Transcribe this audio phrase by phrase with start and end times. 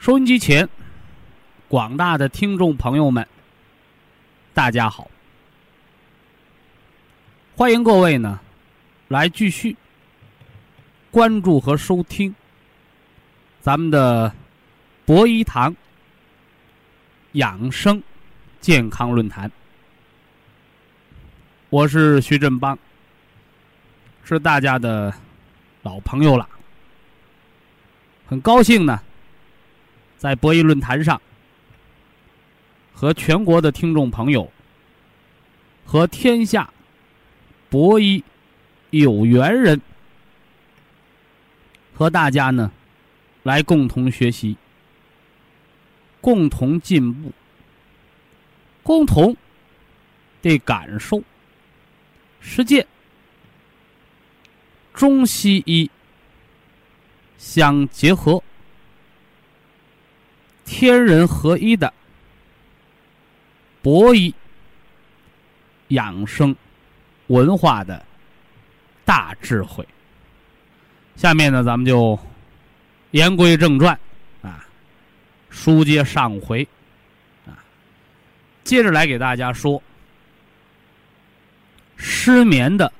[0.00, 0.66] 收音机前
[1.68, 3.28] 广大的听众朋友们，
[4.54, 5.10] 大家好。
[7.54, 8.40] 欢迎各位呢，
[9.08, 9.76] 来继续
[11.10, 12.34] 关注和收听。
[13.60, 14.34] 咱们的
[15.04, 15.76] 博医堂
[17.32, 18.02] 养生
[18.58, 19.52] 健康论坛，
[21.68, 22.76] 我是徐振邦，
[24.24, 25.12] 是大家的
[25.82, 26.48] 老朋友了。
[28.26, 28.98] 很高兴呢，
[30.20, 31.18] 在博弈论坛上
[32.92, 34.52] 和全国的听众朋友
[35.86, 36.70] 和天下
[37.70, 38.22] 博弈
[38.90, 39.80] 有缘人
[41.94, 42.70] 和大家呢。
[43.42, 44.54] 来共同学习，
[46.20, 47.32] 共同进步，
[48.82, 49.34] 共同
[50.42, 51.22] 的感受，
[52.38, 52.86] 实践
[54.92, 55.90] 中西医
[57.38, 58.42] 相结合、
[60.72, 61.92] 天人合一的
[63.82, 64.32] 博医
[65.88, 66.54] 养生
[67.26, 68.06] 文化的
[69.04, 69.84] 大智慧。
[71.16, 72.16] 下面呢，咱们就。
[73.10, 73.98] 言归正传，
[74.40, 74.64] 啊，
[75.48, 76.62] 书接上回，
[77.44, 77.58] 啊，
[78.62, 79.82] 接着来给大家说
[81.96, 82.92] 失眠的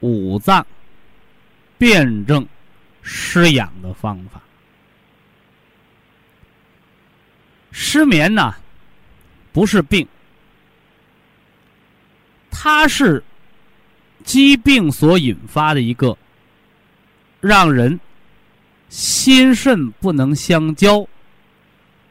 [0.00, 0.66] 五脏
[1.78, 2.46] 辩证
[3.00, 4.38] 施养的方法。
[7.78, 8.54] 失眠呢，
[9.52, 10.08] 不是病，
[12.50, 13.22] 它是
[14.24, 16.16] 疾病所引发的一个
[17.38, 18.00] 让人。
[18.88, 21.04] 心肾不能相交，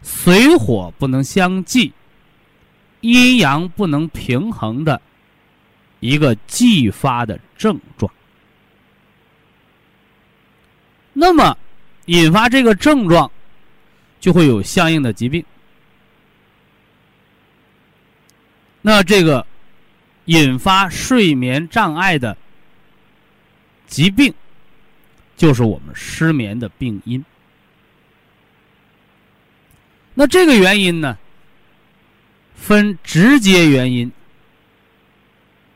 [0.04, 1.94] 水火不能相济，
[3.00, 5.02] 阴阳不能平衡的
[6.02, 8.12] 一个继发的症状。
[11.14, 11.58] 那么，
[12.08, 13.32] 引发这个症状，
[14.20, 15.44] 就会有相应的疾病。
[18.88, 19.48] 那这个
[20.26, 22.38] 引发睡眠障碍的
[23.88, 24.32] 疾病。
[25.36, 27.26] 就是我们失眠的病因。
[30.14, 31.18] 那这个原因呢，
[32.56, 34.10] 分直接原因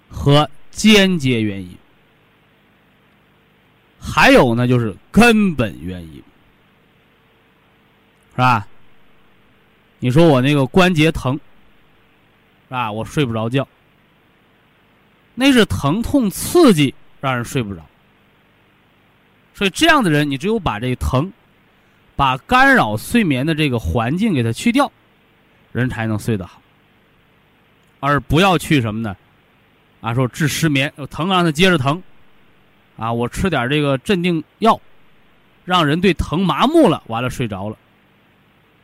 [0.07, 1.75] 和间接原因，
[3.99, 6.23] 还有呢就是根本原因，
[8.31, 8.65] 是吧？
[9.99, 11.37] 你说我那个关节疼，
[12.69, 12.91] 啊？
[12.91, 13.67] 我睡不着觉，
[15.35, 17.81] 那是疼痛刺激让人睡不着。
[19.53, 21.31] 所以这样的人，你只有把这个疼，
[22.15, 24.89] 把干扰睡眠的这个环境给它去掉，
[25.71, 26.61] 人才能睡得好。
[27.99, 29.17] 而不要去什么呢？
[29.99, 32.01] 啊，说治失眠，疼让他接着疼，
[32.95, 34.79] 啊，我吃点这个镇定药，
[35.65, 37.77] 让人对疼麻木了，完了睡着了。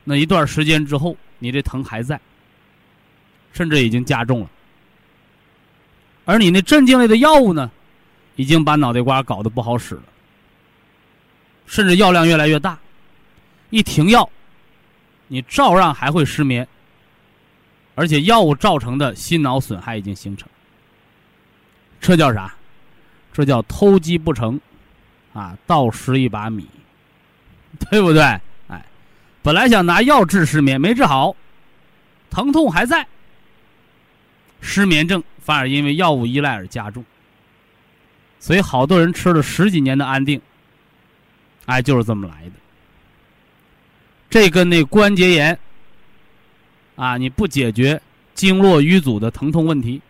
[0.04, 2.20] 那一段时间之后，你这疼还在，
[3.56, 4.50] 甚至已经加重了。
[6.26, 7.72] 而你那镇静类的药物呢，
[8.36, 10.04] 已经把脑袋瓜搞得不好使了。
[11.66, 12.78] 甚至药量越来越大，
[13.70, 14.30] 一停药，
[15.28, 16.68] 你照样还会失眠，
[17.96, 20.50] 而且药物造成的心脑损害已经形成。
[22.02, 22.54] 这叫啥？
[23.32, 24.60] 这叫偷鸡不成，
[25.34, 26.68] 啊，倒蚀一把米，
[27.90, 28.22] 对不对？
[28.68, 28.86] 哎，
[29.42, 31.36] 本来想拿药治失眠，没治好，
[32.30, 33.06] 疼痛还在，
[34.66, 37.06] 失眠症反而因为药物依赖而加重，
[38.40, 40.42] 所以好多人吃了十几年的安定。
[41.68, 42.52] 哎，就是这么来的。
[44.30, 45.58] 这跟那关节炎
[46.96, 48.02] 啊，你不解决
[48.34, 50.02] 经络瘀阻的疼痛问题，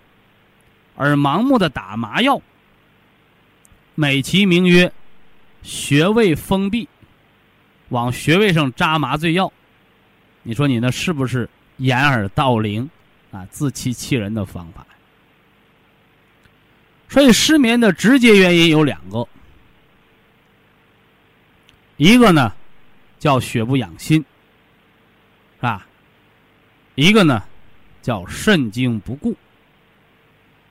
[0.96, 2.42] 而盲目的打麻药，
[3.94, 4.92] 美其名曰
[5.64, 6.88] 穴位封闭，
[7.90, 9.52] 往穴位上扎麻醉药，
[10.44, 11.48] 你说你那是不是
[11.78, 12.90] 掩耳盗铃
[13.36, 14.86] 啊、自欺欺人的方法？
[17.10, 19.28] 所以失眠的直接原因有两个，
[21.98, 22.54] 一个呢
[23.20, 24.24] 叫血不养心，
[25.58, 25.86] 是吧？
[26.96, 27.44] 一个呢
[28.02, 29.36] 叫肾精不固。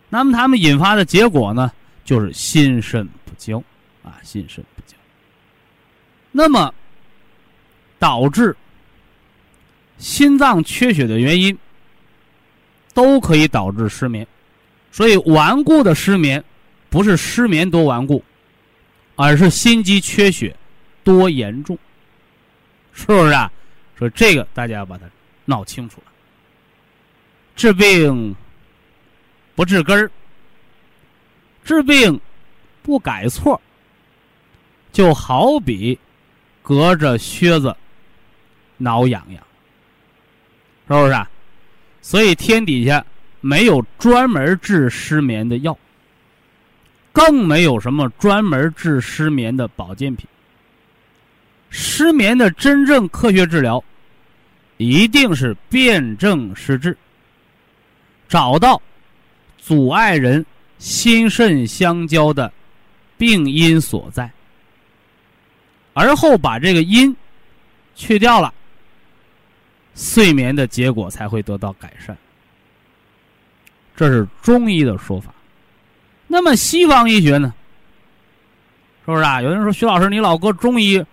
[0.09, 1.71] 那么他们引发的结果呢，
[2.05, 3.63] 就是心肾不交
[4.03, 4.97] 啊，心肾不交。
[6.33, 6.73] 那么
[7.99, 8.57] 导致
[9.99, 11.57] 心脏缺血的原因，
[12.95, 14.27] 都可以导致失眠。
[14.91, 16.43] 所以顽固的失眠，
[16.89, 18.25] 不是失眠多顽固，
[19.17, 20.57] 而是心肌缺血
[21.03, 21.77] 多严重，
[22.93, 23.51] 是不是啊？
[23.99, 25.05] 所以这个大家要把它
[25.45, 26.13] 闹清楚了。
[27.57, 28.35] 治病
[29.55, 30.11] 不治根儿，
[31.65, 32.21] 治病
[32.83, 33.61] 不改错，
[34.93, 35.99] 就好比
[36.63, 37.77] 隔着靴子
[38.77, 39.43] 挠痒痒，
[40.89, 41.29] 是不是啊？
[42.05, 43.03] 所以天底下。
[43.47, 45.79] 没有专门治失眠的药，
[47.13, 50.27] 更没有什么专门治失眠的保健品。
[51.69, 53.85] 失眠的真正科学治疗，
[54.79, 56.97] 一定是辨证施治，
[58.31, 58.81] 找到
[59.59, 60.43] 阻碍人
[60.79, 62.51] 心肾相交的
[63.19, 64.33] 病因所在，
[65.93, 67.15] 而后把这个因
[67.95, 68.55] 去掉了，
[69.95, 72.17] 睡眠的结果才会得到改善。
[73.97, 75.33] 这是中医的说法，
[76.27, 77.55] 那么西方医学呢？
[79.05, 79.41] 是不是啊？
[79.41, 81.05] 有人说徐老师，你老搁中医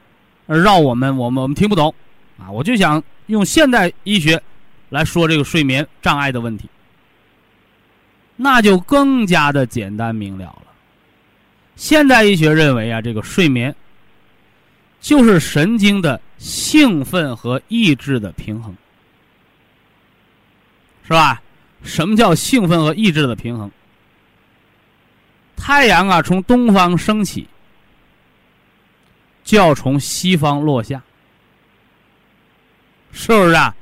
[0.48, 1.94] 绕我们，我们我们听不懂
[2.40, 2.50] 啊！
[2.50, 4.42] 我就想用现代医学
[4.90, 6.70] 来说这个睡眠障碍的问题，
[8.36, 10.64] 那就更加的简单明了了。
[11.76, 13.76] 现代医学认为啊，这个睡眠
[15.02, 18.74] 就是神经的兴奋和抑制的平衡，
[21.04, 21.42] 是吧？
[21.84, 23.70] 什么叫兴奋和抑制的平衡？
[25.58, 27.48] 太阳啊，从东方升起，
[29.44, 31.02] 就要从西方落下，
[33.12, 33.76] 是不是啊？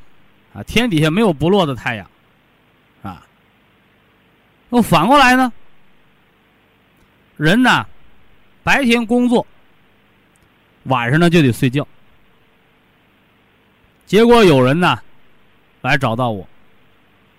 [0.53, 2.09] 啊，天底下没有不落的太阳，
[3.03, 3.25] 啊。
[4.69, 5.51] 那反过来呢？
[7.35, 7.85] 人呢，
[8.63, 9.45] 白天工作，
[10.89, 11.87] 晚上呢就得睡觉。
[14.05, 14.99] 结果有人呢，
[15.81, 16.47] 来找到我。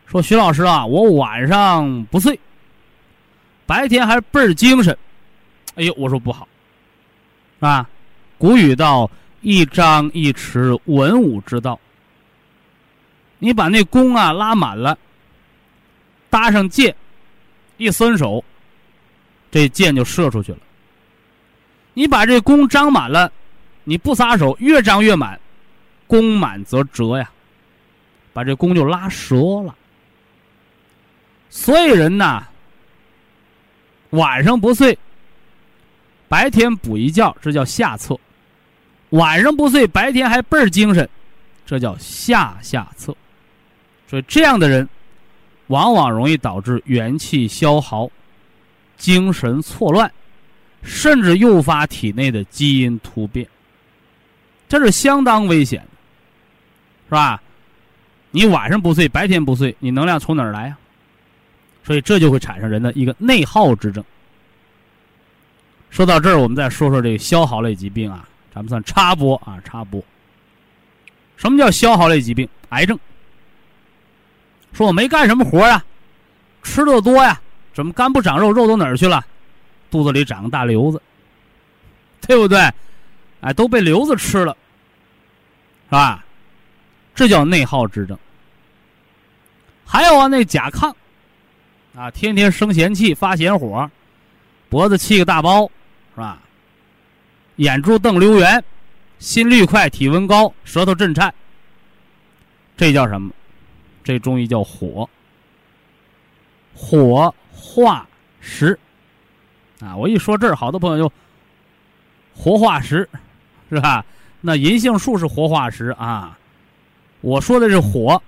[0.06, 2.38] 说徐老师啊，我晚上不睡，
[3.66, 4.96] 白天还倍儿精神。
[5.76, 6.48] 哎呦，我说不好，
[7.60, 7.88] 啊，
[8.38, 9.08] 古语道
[9.40, 11.78] ：“一张一弛，文武之道。”
[13.38, 14.98] 你把那弓啊拉满了，
[16.28, 16.94] 搭上箭，
[17.76, 18.44] 一伸手，
[19.50, 20.58] 这箭就射出去了。
[21.94, 23.32] 你把这弓张满了，
[23.84, 25.38] 你不撒手，越张越满，
[26.06, 27.30] 弓满则折呀，
[28.32, 29.74] 把这弓就拉折了。
[31.48, 32.46] 所以人呐，
[34.10, 34.96] 晚上不睡，
[36.28, 38.14] 白天补一觉，这叫下策；
[39.10, 41.08] 晚上不睡，白天还倍儿精神，
[41.66, 43.16] 这叫下下策。
[44.06, 44.88] 所以这样的人，
[45.68, 48.08] 往往容易导致元气消耗、
[48.96, 50.12] 精神错乱，
[50.82, 53.46] 甚至诱发体内的基因突变，
[54.70, 55.88] 这是相当危险的，
[57.08, 57.42] 是吧？
[58.30, 60.78] 你晚上不睡，白天不睡，你能量从哪儿来呀？
[61.82, 64.04] 所以这就会产生人的一个内耗之症。
[65.90, 70.00] 说到这儿，我们再说说这个消耗类疾病啊，咱们算插播啊，插播。
[71.36, 72.48] 什么叫消耗类疾病？
[72.68, 72.96] 癌症。
[74.72, 75.84] 说我没干什么活啊，
[76.62, 77.40] 吃的多呀，
[77.74, 79.26] 怎么肝不长肉，肉都哪儿去了？
[79.90, 81.02] 肚子里长个大瘤子，
[82.22, 82.60] 对不对？
[83.40, 84.54] 哎，都被瘤子吃了，
[85.90, 86.24] 是吧？
[87.14, 88.16] 这叫内耗之症。
[89.84, 90.94] 还有啊，那甲亢。
[91.96, 93.90] 啊，天天生闲气、发闲火，
[94.68, 95.68] 脖子气个大包，
[96.14, 96.38] 是吧？
[97.56, 98.62] 眼珠瞪溜圆，
[99.18, 101.34] 心率快，体温高，舌头震颤。
[102.76, 103.32] 这叫什么？
[104.04, 105.10] 这中医叫火。
[106.72, 108.78] 火化石。
[109.80, 111.12] 啊，我一说这儿，好多朋友就
[112.32, 113.06] 活化石，
[113.68, 114.04] 是吧？
[114.40, 116.38] 那银杏树是活化石啊。
[117.20, 118.22] 我说的是火，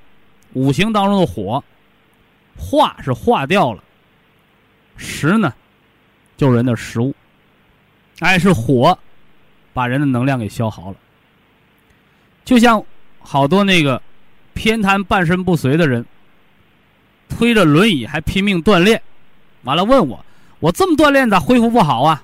[0.53, 1.63] 五行当中的火。
[2.55, 3.83] 化是化掉了，
[4.99, 5.55] 食呢，
[6.37, 7.15] 就是人的食物，
[8.19, 8.97] 哎，是火，
[9.73, 10.97] 把人的能量给消耗了。
[12.45, 12.85] 就像
[13.19, 14.01] 好多那个
[14.53, 16.05] 偏瘫半身不遂的人，
[17.31, 19.01] 推着轮椅还拼命锻炼，
[19.63, 20.23] 完了问我，
[20.61, 22.23] 我这么锻炼咋恢复不好啊？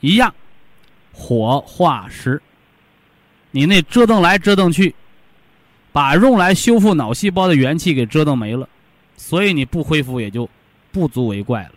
[0.00, 0.32] 一样，
[1.12, 2.40] 火化石，
[3.50, 4.94] 你那折腾来折腾去，
[5.92, 8.68] 把用来修复脑细胞的元气给折腾没了，
[9.16, 10.48] 所以你不恢复也就
[10.90, 11.72] 不足为怪了。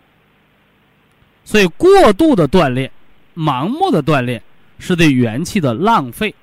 [1.44, 2.90] 所以过度的锻炼、
[3.36, 4.42] 盲目的锻炼
[4.78, 6.34] 是对元气的浪费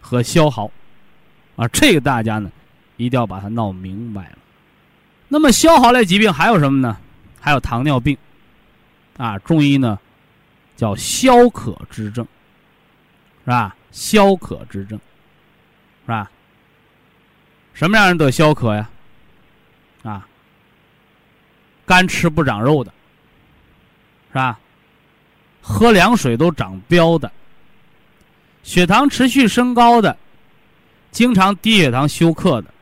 [0.00, 0.70] 和消耗，
[1.56, 2.50] 啊，这个大家呢
[2.96, 4.38] 一定要把它闹明白了。
[5.28, 6.96] 那么消耗类疾病还有什么呢？
[7.38, 8.16] 还有糖尿病，
[9.16, 9.98] 啊，中医呢
[10.80, 12.26] 叫消渴之症，
[13.44, 13.76] 是吧？
[13.92, 14.98] 消渴之症，
[16.06, 16.30] 是吧？
[17.74, 18.88] 什么样人得消渴呀？
[20.02, 20.26] 啊，
[21.84, 22.90] 干吃不长肉的，
[24.30, 24.58] 是吧？
[25.60, 27.30] 喝凉水都长膘的，
[28.62, 30.16] 血糖持续升高的，
[31.10, 32.72] 经常低血糖休克的，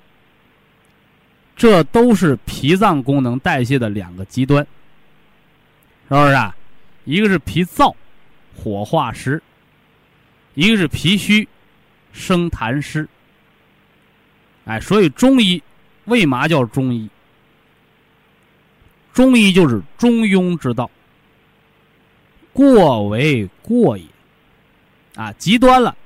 [1.57, 4.64] 这都是脾脏功能代谢的两个极端，
[6.09, 6.55] 是不是啊？
[7.09, 7.95] 一个是脾燥，
[8.55, 9.41] 火化湿；
[10.53, 11.49] 一个是脾虚，
[12.12, 13.09] 生痰湿。
[14.67, 15.62] 哎，所以中医
[16.05, 17.09] 为嘛叫中医？
[19.15, 20.91] 中医就是中庸之道，
[22.53, 24.05] 过为过也，
[25.15, 25.97] 啊，极端了，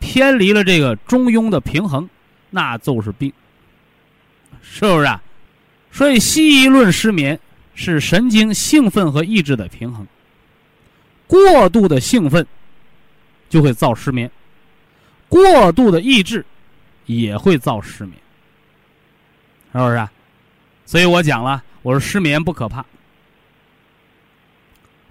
[0.00, 2.10] 偏离了这个中庸的平衡，
[2.50, 3.32] 那就是病，
[4.60, 5.22] 是不是啊？
[5.92, 7.38] 所以西医论失眠
[7.76, 10.04] 是神经兴奋和抑制的平衡，
[11.26, 12.46] 过度的兴奋
[13.48, 14.30] 就会造失眠，
[15.28, 16.44] 过度的抑制。
[17.06, 18.16] 也会造失眠，
[19.74, 19.96] 是不是？
[19.96, 20.10] 啊？
[20.86, 22.82] 所以我讲了，我说失眠不可怕，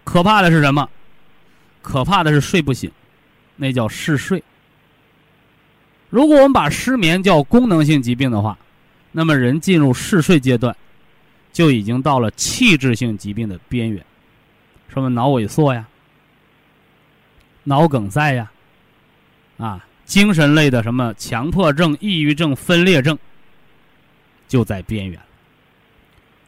[0.03, 0.89] 可怕的是什么？
[1.83, 2.91] 可怕的是睡不醒，
[3.55, 4.43] 那叫嗜睡。
[6.09, 8.57] 如果我们把失眠叫功能性疾病的话，
[9.11, 10.75] 那么人进入嗜睡阶段，
[11.51, 14.03] 就已经到了器质性疾病的边缘，
[14.91, 15.87] 什么脑萎缩呀、
[17.63, 18.51] 脑梗塞呀，
[19.57, 19.85] 啊。
[20.05, 23.17] 精神类的什么强迫症、抑郁症、分裂症，
[24.49, 25.17] 就在边缘。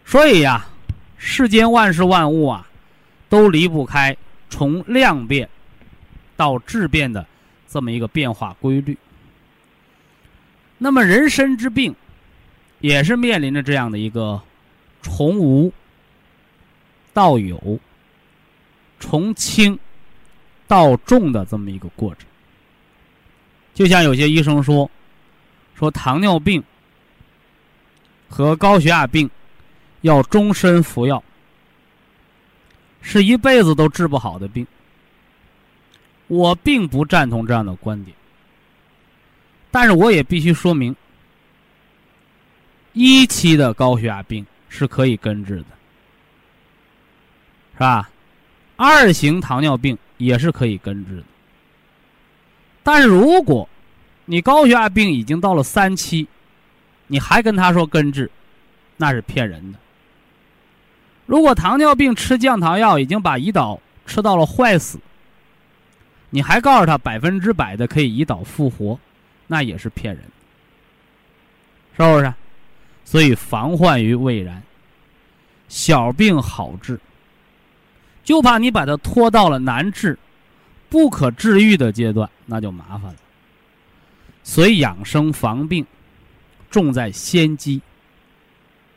[0.04, 0.68] 所以呀，
[1.18, 2.68] 世间万事万物啊，
[3.30, 4.16] 都离不开
[4.50, 5.50] 从量变
[6.36, 7.26] 到质变的
[7.66, 8.96] 这么一个变化规律。
[10.78, 11.96] 那么人身之病，
[12.82, 14.40] 也是面临着这样的一个
[15.02, 15.72] 从无
[17.14, 17.80] 到有、
[19.00, 19.80] 从轻
[20.68, 22.26] 到重的这么一个过程。
[23.74, 24.90] 就像有些医生说，
[25.74, 26.64] 说糖尿病
[28.30, 29.30] 和高血压病
[30.02, 31.22] 要终身服药，
[33.02, 34.66] 是一辈子都治不好的病。
[36.28, 38.16] 我并不赞同这样的观点，
[39.70, 40.96] 但是我也必须说明，
[42.94, 45.66] 一期的高血压病是可以根治的，
[47.74, 48.10] 是吧？
[48.76, 51.24] 二型糖尿病也是可以根治的。
[52.84, 53.68] 但是如果，
[54.26, 56.28] 你高血压病已经到了三期，
[57.08, 58.30] 你还跟他说根治，
[58.98, 59.80] 那是骗人的。
[61.26, 65.00] 如果糖尿病吃降糖药已经把胰岛吃到了坏死，
[66.30, 69.00] 你还告诉他百分之百的可以胰岛复活，
[69.48, 70.24] 那也是骗人，
[71.98, 72.34] 是不是？
[73.04, 74.62] 所以防患于未然，
[75.68, 77.00] 小病好治，
[78.26, 80.18] 就怕你把它拖到了难治。
[80.88, 83.16] 不可治愈的阶段，那就麻烦了。
[84.44, 85.86] 所以养生防病，
[86.70, 87.82] 重在先机。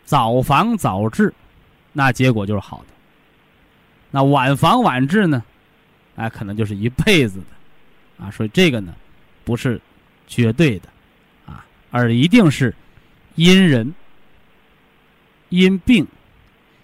[0.04, 1.32] 早防早治，
[1.92, 2.86] 那结果就是好的。
[4.10, 5.42] 那晚防晚治呢？
[6.16, 8.24] 哎，可能就是一辈子的。
[8.24, 8.94] 啊，所以这个呢，
[9.44, 9.80] 不是
[10.26, 10.88] 绝对的，
[11.46, 12.72] 啊，而一定是
[13.34, 13.92] 因人、
[15.48, 16.06] 因病、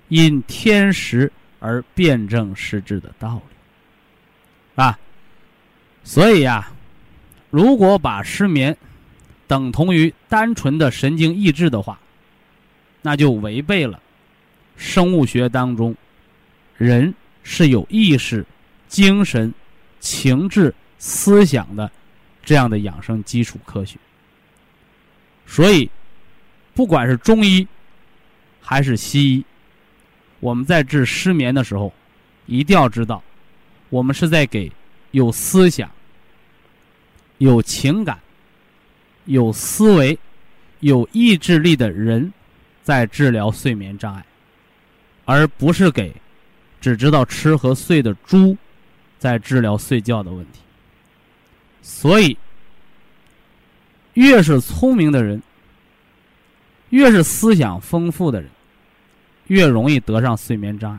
[0.08, 1.30] 因天时
[1.64, 4.82] 而辨证施治的道理。
[4.82, 4.98] 啊，
[6.02, 6.70] 所以呀，
[7.48, 8.76] 如果把失眠
[9.46, 11.98] 等同于单纯的神经抑制的话，
[13.00, 13.98] 那就违背了
[14.76, 15.96] 生物学当中
[16.76, 18.44] 人是有意识、
[18.86, 19.54] 精神、
[20.00, 21.90] 情志、思想的
[22.42, 23.98] 这样的养生基础科学。
[25.46, 25.90] 所以，
[26.74, 27.66] 不管是中医
[28.60, 29.44] 还是西医，
[30.44, 31.90] 我们在治失眠的时候，
[32.44, 33.22] 一定要知道。
[33.88, 34.70] 我们是在给
[35.12, 35.90] 有思想、
[37.38, 38.18] 有情感、
[39.24, 40.18] 有思维、
[40.80, 42.30] 有意志力的人
[42.82, 44.22] 在治疗睡眠障碍，
[45.24, 46.14] 而不是给
[46.78, 48.54] 只知道吃和睡的猪
[49.18, 50.60] 在治疗睡觉的问题。
[51.80, 52.36] 所以，
[54.12, 55.42] 越是聪明的人，
[56.90, 58.50] 越是思想丰富的人，
[59.46, 60.98] 越容易得上睡眠障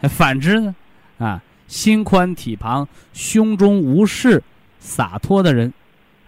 [0.00, 0.08] 碍。
[0.08, 0.74] 反之呢，
[1.18, 1.42] 啊。
[1.66, 4.42] 心宽体胖、胸中无事、
[4.80, 5.70] 洒脱的人，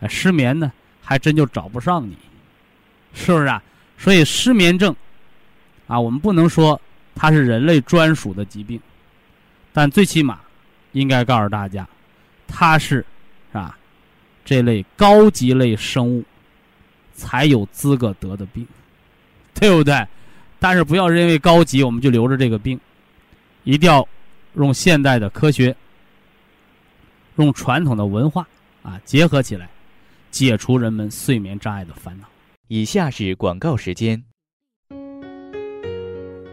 [0.07, 2.15] 失眠呢还真就找不上你，
[3.15, 3.62] 是不是啊？
[3.97, 4.95] 所以失眠症
[5.87, 6.79] 啊，我们不能说
[7.15, 8.79] 它是人类专属的疾病，
[9.73, 10.41] 但最起码
[10.93, 11.89] 应该告诉大家，
[12.47, 12.97] 它是
[13.50, 13.79] 是吧？
[14.45, 16.23] 这类高级类生物
[17.15, 18.69] 才有资格得的病，
[19.55, 20.07] 对不对？
[20.61, 22.79] 但是不要认为高级我们就留着这个病，
[23.64, 24.07] 一定要
[24.55, 25.75] 用现代的科学，
[27.37, 28.47] 用传统的文化
[28.83, 29.71] 啊结合起来，
[30.31, 32.29] 解除人们睡眠障碍的烦恼。
[32.69, 34.23] 以下是广告时间。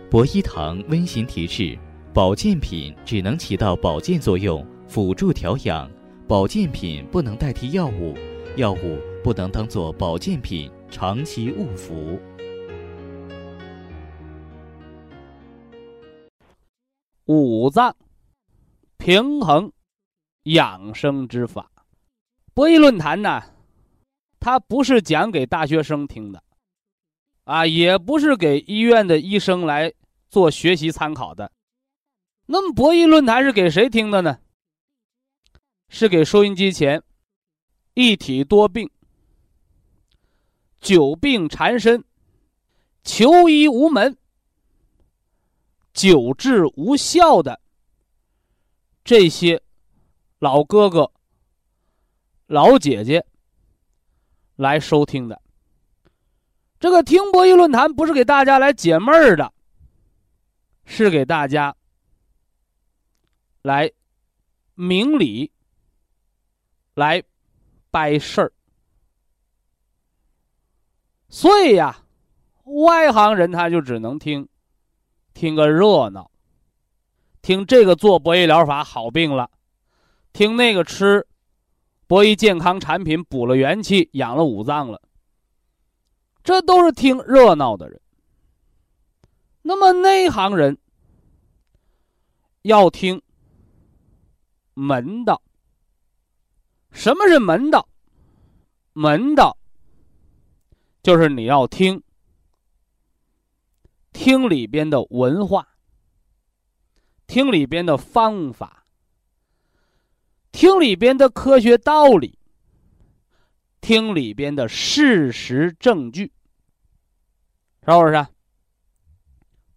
[0.09, 1.77] 博一堂温馨提示：
[2.13, 5.85] 保健品只能起到保健作用，辅助调养；
[6.25, 8.17] 保健品不能代替药物，
[8.55, 12.17] 药物不能当做保健品长期误服。
[17.27, 17.93] 五脏
[18.97, 19.69] 平衡
[20.43, 21.69] 养生之法，
[22.53, 23.43] 博弈论坛呢，
[24.39, 26.41] 它不是讲给大学生听的，
[27.43, 29.93] 啊，也不是给医院的医生来
[30.29, 31.51] 做学习参考的。
[32.45, 34.39] 那么博弈论坛是给谁听的呢？
[35.89, 37.03] 是给收音机前
[37.93, 38.89] 一体多病、
[40.79, 42.01] 久病缠身、
[43.03, 44.17] 求医无门。
[45.97, 47.59] 久治无效的
[49.03, 49.59] 这些
[50.37, 51.11] 老哥哥、
[52.45, 53.25] 老姐姐
[54.55, 55.41] 来收听的，
[56.79, 59.51] 这个听博弈论坛不是给大家来解闷儿的，
[60.85, 61.75] 是给大家
[63.63, 63.91] 来
[64.75, 65.51] 明理、
[66.93, 67.23] 来
[67.89, 68.53] 掰事儿。
[71.27, 72.05] 所以呀，
[72.65, 74.47] 外行人他就只能听。
[75.37, 76.31] 听个热闹，
[77.43, 79.51] 听这个做博弈疗法好病了，
[80.33, 81.27] 听那个吃
[82.07, 84.99] 博弈健康产品补了元气养了五脏了，
[86.43, 88.01] 这都是听热闹的人。
[89.61, 90.75] 那么内行人
[92.63, 93.21] 要听
[94.73, 95.39] 门道。
[96.91, 97.87] 什么是门道？
[98.93, 99.55] 门道
[101.03, 102.01] 就是你要听。
[104.19, 105.77] 听里边的文化，
[107.27, 108.87] 听里边的方法，
[110.51, 112.39] 听里边的科学道理，
[113.79, 116.33] 听里边的事实证据，
[117.85, 118.27] 是不是？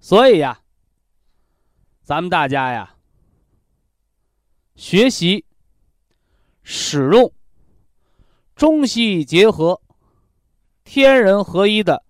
[0.00, 0.62] 所以呀，
[2.02, 2.96] 咱们大家呀，
[4.74, 5.44] 学习
[6.62, 7.30] 使用
[8.56, 9.82] 中西医结合、
[10.82, 12.02] 天人合一的。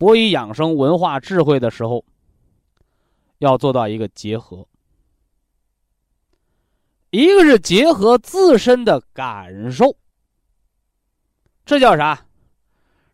[0.00, 2.02] 博弈养生文化智慧的时候，
[3.36, 4.66] 要做到一个结合，
[7.10, 9.94] 一个是结合自身的感受，
[11.66, 12.26] 这叫啥？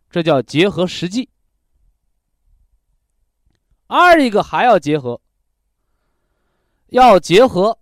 [0.09, 1.29] 这叫结合实际。
[3.87, 5.19] 二一个还要结合，
[6.85, 7.77] 要结合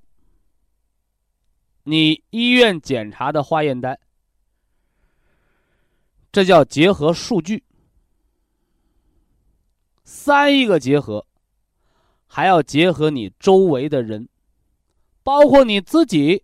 [1.84, 4.00] 你医院检查的化验单，
[6.32, 7.64] 这叫结合数据。
[10.08, 11.26] 三一个结合，
[12.28, 14.30] 还要结合你周围的人，
[15.24, 16.44] 包括你自己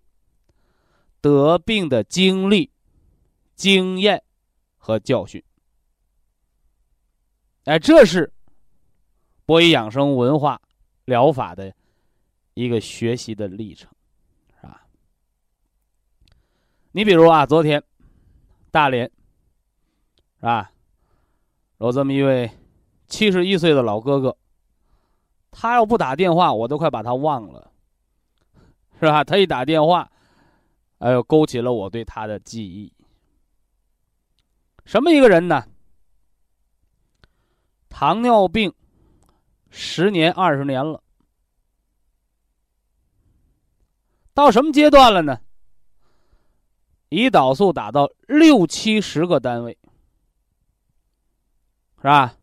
[1.21, 2.71] 得病的经历、
[3.55, 4.23] 经验
[4.77, 5.41] 和教训。
[7.65, 8.33] 哎，这是
[9.45, 10.59] 博弈养生文化
[11.05, 11.71] 疗法的
[12.55, 13.87] 一个学习的历程，
[14.59, 14.87] 是吧？
[16.93, 17.81] 你比如啊，昨天
[18.71, 19.05] 大连
[20.37, 20.71] 是吧，
[21.77, 22.49] 有这么一位。
[23.11, 24.37] 七十一岁的老哥哥，
[25.51, 27.71] 他要不打电话，我都快把他忘了，
[29.01, 29.21] 是吧？
[29.21, 30.09] 他一打电话，
[30.99, 32.93] 哎呦，勾起了我对他的记忆。
[34.85, 35.67] 什么一个人呢？
[37.89, 38.73] 糖尿病，
[39.69, 41.03] 十年二十年了，
[44.33, 45.41] 到什么阶段了呢？
[47.09, 49.77] 胰岛素打到六七十个单位，
[51.97, 52.37] 是吧？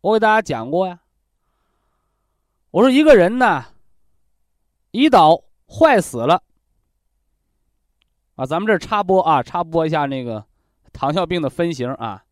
[0.00, 1.00] 我给大家讲过呀，
[2.70, 3.64] 我说一个人呢，
[4.92, 6.42] 胰岛坏死了
[8.36, 10.46] 啊，咱们这插播啊，插播一下那个
[10.92, 12.24] 糖尿病的分型啊。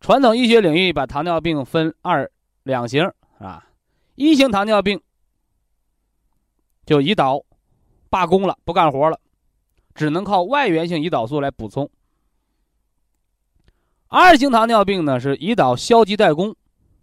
[0.00, 2.30] 传统医学领域把糖尿病分二
[2.62, 3.66] 两型啊，
[4.14, 5.00] 一型糖尿病
[6.84, 7.42] 就胰岛
[8.10, 9.18] 罢工了，不干活了，
[9.94, 11.90] 只能靠外源性胰岛素来补充。
[14.12, 16.56] 二型糖尿病呢是胰岛消极怠工，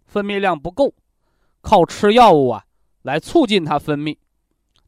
[0.04, 0.92] 分泌量不够，
[1.62, 2.66] 靠吃药物啊
[3.00, 4.18] 来促进它分泌，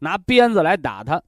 [0.01, 1.23] 拿鞭子来打它。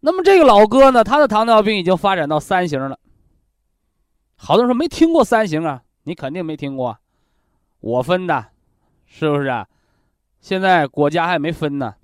[0.00, 2.98] 那么这个老哥呢，他的糖尿病已经发展到三型了。
[4.34, 6.98] 好多人说没听过三型啊，你肯定没听过，
[7.78, 8.48] 我分的，
[9.04, 9.68] 是不是啊？
[10.40, 11.94] 现在国家还没分呢。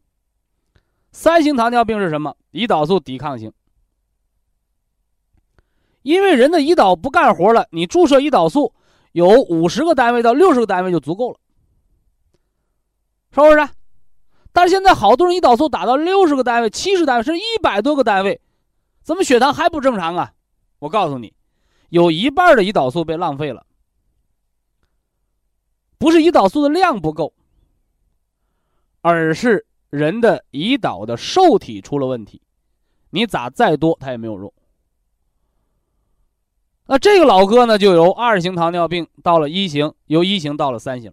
[1.11, 2.37] 三型糖尿病是什么？
[2.53, 3.53] 胰岛素抵抗型。
[6.03, 8.75] 因为人的胰岛不干活了，你注射胰岛素
[9.12, 11.38] 有五十个单位到六十个单位就足够了，
[13.31, 13.69] 是不是？
[14.53, 18.41] 但是现在好多人胰岛素打到六十个单位、七十单位，甚至一百多个单位，
[19.03, 20.33] 怎么血糖还不正常啊？
[20.79, 21.33] 我告诉你，
[21.88, 23.65] 有一半的胰岛素被浪费了，
[25.97, 27.33] 不是胰岛素的量不够，
[29.01, 32.43] 而是人的胰岛的受体出了问题，
[33.11, 34.53] 你咋再多它也没有用。
[36.93, 41.11] 那这个老哥呢，就由二型糖尿病到了一型，由一型到了三型，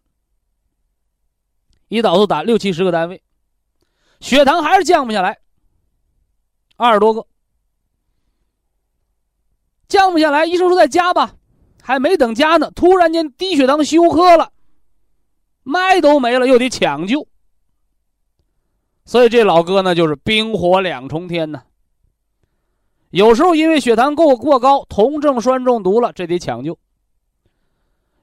[1.88, 3.24] 胰岛素打六七十个单位。
[4.20, 5.38] 血糖还是降不下来，
[6.76, 7.26] 二十多个，
[9.88, 10.46] 降不下来。
[10.46, 11.36] 医生说再加吧，
[11.82, 14.52] 还没等加呢，突然间低血糖休克了，
[15.64, 17.26] 脉都没了，又得抢救。
[19.06, 21.64] 所以这老哥呢，就是冰火两重天呢。
[23.10, 26.74] 有时候因为血糖过过高，酮症酸中毒了，这得抢救；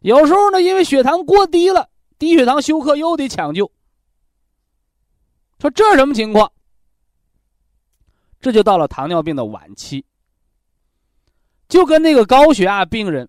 [0.01, 3.71] 有时候呢，因为血糖过低了，低血糖休克又得抢救。
[5.59, 6.53] 说这什么情况？
[8.41, 10.05] 这就到了糖尿病的晚期，
[11.69, 13.29] 就跟那个高血压病人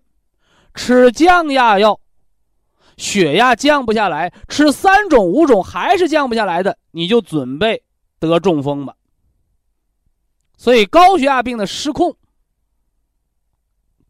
[0.74, 1.98] 吃降压药，
[2.96, 7.82] 血压降不下来，吃三种五种还是降不下来的，你就准备
[8.20, 8.94] 得中风吧。
[10.58, 12.14] 所以高血压病的失控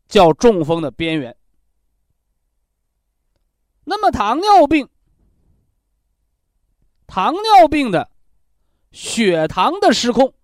[0.08, 1.36] 叫中风的边缘。
[3.84, 4.88] 那么糖尿病。
[7.06, 8.10] 糖尿病的
[8.92, 10.34] 血糖的失控，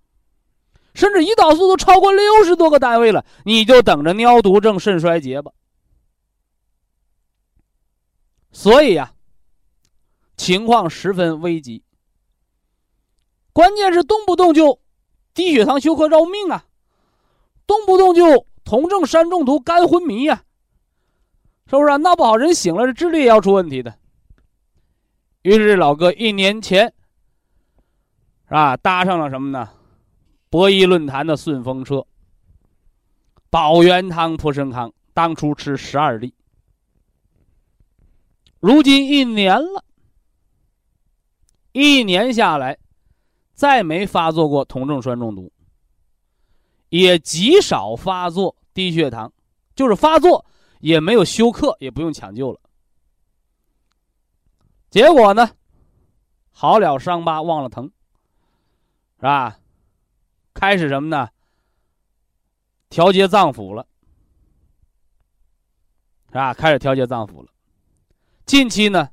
[0.95, 5.53] 甚至胰岛素都超过六十多个单位了，你就等着尿毒症、肾衰竭吧。
[8.51, 9.13] 所以呀，
[10.39, 11.85] 情况十分危急。
[13.53, 14.81] 关键是动不动就
[15.35, 16.65] 低血糖休克要命啊，
[17.67, 20.43] 动不动就酮症酸中毒、肝昏迷呀，
[21.67, 21.99] 是不是？
[21.99, 23.95] 闹不好人醒了，这智力也要出问题的。
[25.43, 26.87] 于是老哥一年前，
[28.47, 28.77] 是吧？
[28.77, 29.69] 搭上了什么呢？
[30.49, 32.07] 博弈论坛的顺风车。
[33.51, 36.35] 保元汤、普参康，当初吃十二粒，
[38.59, 39.85] 如今一年了，
[41.73, 42.79] 一年下来，
[43.55, 45.51] 再没发作过酮症酸中毒，
[46.89, 49.33] 也极少发作低血糖，
[49.75, 50.45] 就是发作
[50.81, 52.61] 也没有休克，也不用抢救了。
[54.91, 55.51] 结果呢，
[56.51, 57.91] 好了伤疤忘了疼，
[59.17, 59.59] 是吧？
[60.53, 61.29] 开始什么呢？
[62.91, 63.87] 调节脏腑了，
[66.29, 66.55] 是吧？
[66.55, 67.49] 开始调节脏腑了。
[68.47, 69.09] 近期呢，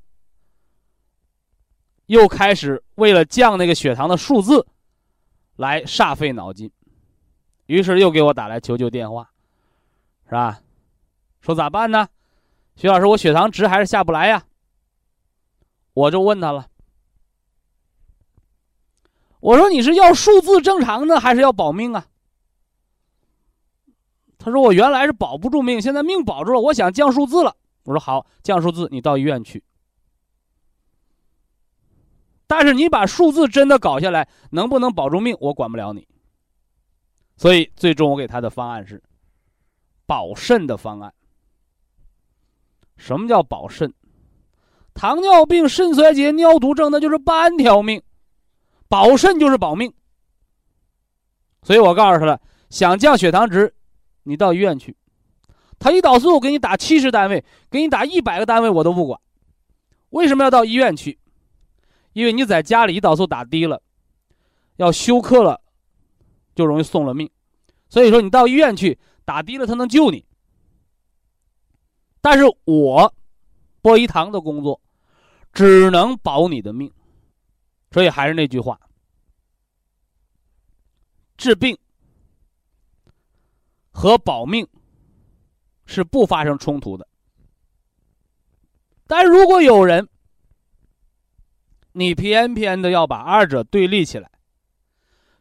[2.11, 4.67] 又开始为了降那个血糖的数字，
[5.55, 6.69] 来煞费脑筋，
[7.67, 9.31] 于是又给我打来求救电话，
[10.25, 10.59] 是吧？
[11.39, 12.09] 说咋办呢？
[12.75, 14.43] 徐老师，我血糖值还是下不来呀。
[15.93, 16.67] 我就问他了，
[19.39, 22.07] 我说你是要数字正常呢，还是要保命啊？
[24.37, 27.55] 他说我原来是保不住命，现在命保住了，我想降数字了。
[27.83, 29.63] 我说好，降数字，你到医院去。
[32.51, 36.05] 但是你把数字真的搞下来，能不能保住命，我管不了你。
[37.37, 39.01] 所以最终我给他的方案是
[40.05, 41.13] 保肾的方案。
[42.97, 43.93] 什么叫保肾？
[44.93, 48.03] 糖尿病、肾衰竭、尿毒症，那就是半条命，
[48.89, 49.93] 保肾就是保命。
[51.63, 53.73] 所以我告诉他了，想降血糖值，
[54.23, 54.93] 你到医院去。
[55.79, 59.17] 他胰岛素给你打七十单位，给你打一百个单位，我都不管。
[60.09, 61.17] 为什么要到医院去？
[62.13, 63.81] 因为你在家里胰岛素打低了，
[64.77, 65.61] 要休克了，
[66.55, 67.29] 就容易送了命。
[67.89, 70.25] 所以说你到医院去打低了，他能救你。
[72.21, 73.13] 但是我。
[73.83, 74.79] 波一堂的工作，
[75.51, 76.93] 只能保你的命，
[77.89, 78.79] 所以还是那句话：
[81.35, 81.75] 治病
[83.89, 84.67] 和保命
[85.87, 87.07] 是不发生冲突的。
[89.07, 90.07] 但如果有人，
[91.93, 94.31] 你偏偏的要把二者对立起来，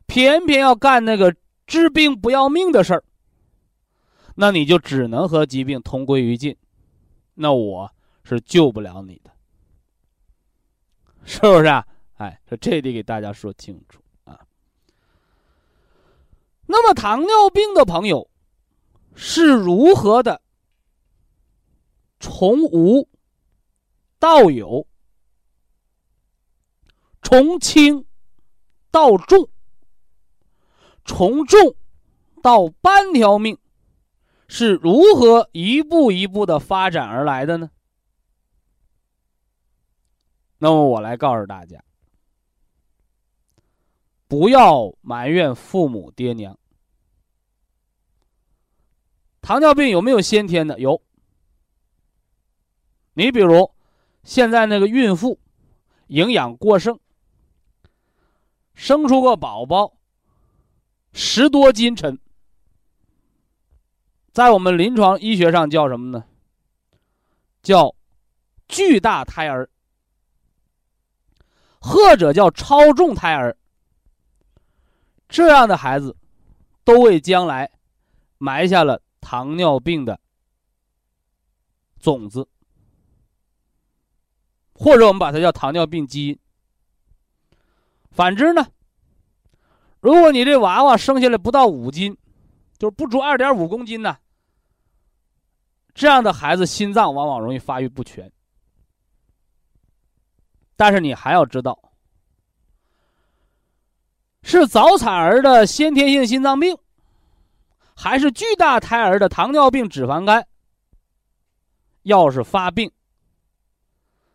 [0.06, 1.34] 偏偏要干那个
[1.66, 3.04] 治病不要命的事儿，
[4.34, 6.56] 那你就只能和疾病同归于尽。
[7.34, 7.90] 那我。
[8.22, 9.30] 是救不了你的，
[11.24, 11.84] 是不是啊？
[12.18, 14.38] 哎，这得给大家说清楚啊。
[16.66, 18.30] 那么糖尿病的朋友
[19.16, 20.40] 是如何的
[22.20, 23.08] 从无
[24.20, 24.86] 到有，
[27.30, 28.06] 从轻
[28.90, 29.48] 到重，
[31.04, 31.76] 从重
[32.42, 33.56] 到半条命，
[34.48, 37.70] 是如何一步一步的发展而来的呢？
[40.58, 41.84] 那么我来告诉大家，
[44.26, 46.58] 不要埋怨父母爹娘。
[49.40, 50.80] 糖尿病有没有先天的？
[50.80, 51.00] 有。
[53.14, 53.70] 你比如，
[54.24, 55.38] 现在那个孕妇，
[56.08, 56.98] 营养过剩，
[58.80, 59.92] 生出个宝宝，
[61.12, 62.18] 十多斤沉，
[64.32, 66.24] 在我们临床医学上叫什么呢？
[67.62, 67.94] 叫
[68.68, 69.68] 巨大胎儿。
[71.78, 73.54] 或者叫超重胎儿，
[75.28, 76.16] 这样的孩子，
[76.82, 77.70] 都为将来
[78.38, 80.18] 埋下了糖尿病的
[81.98, 82.48] 种子，
[84.72, 86.38] 或者我们把它叫糖尿病基因。
[88.10, 88.66] 反之呢，
[90.00, 92.16] 如果你这娃娃生下来不到五斤，
[92.78, 94.16] 就是不足二点五公斤呢，
[95.94, 98.30] 这样的孩子心脏往往容易发育不全。
[100.76, 101.78] 但是你还要知道，
[104.42, 106.76] 是早产儿的先天性心脏病，
[107.94, 110.46] 还是巨大胎儿的糖尿病脂肪肝？
[112.04, 112.90] 要是发病，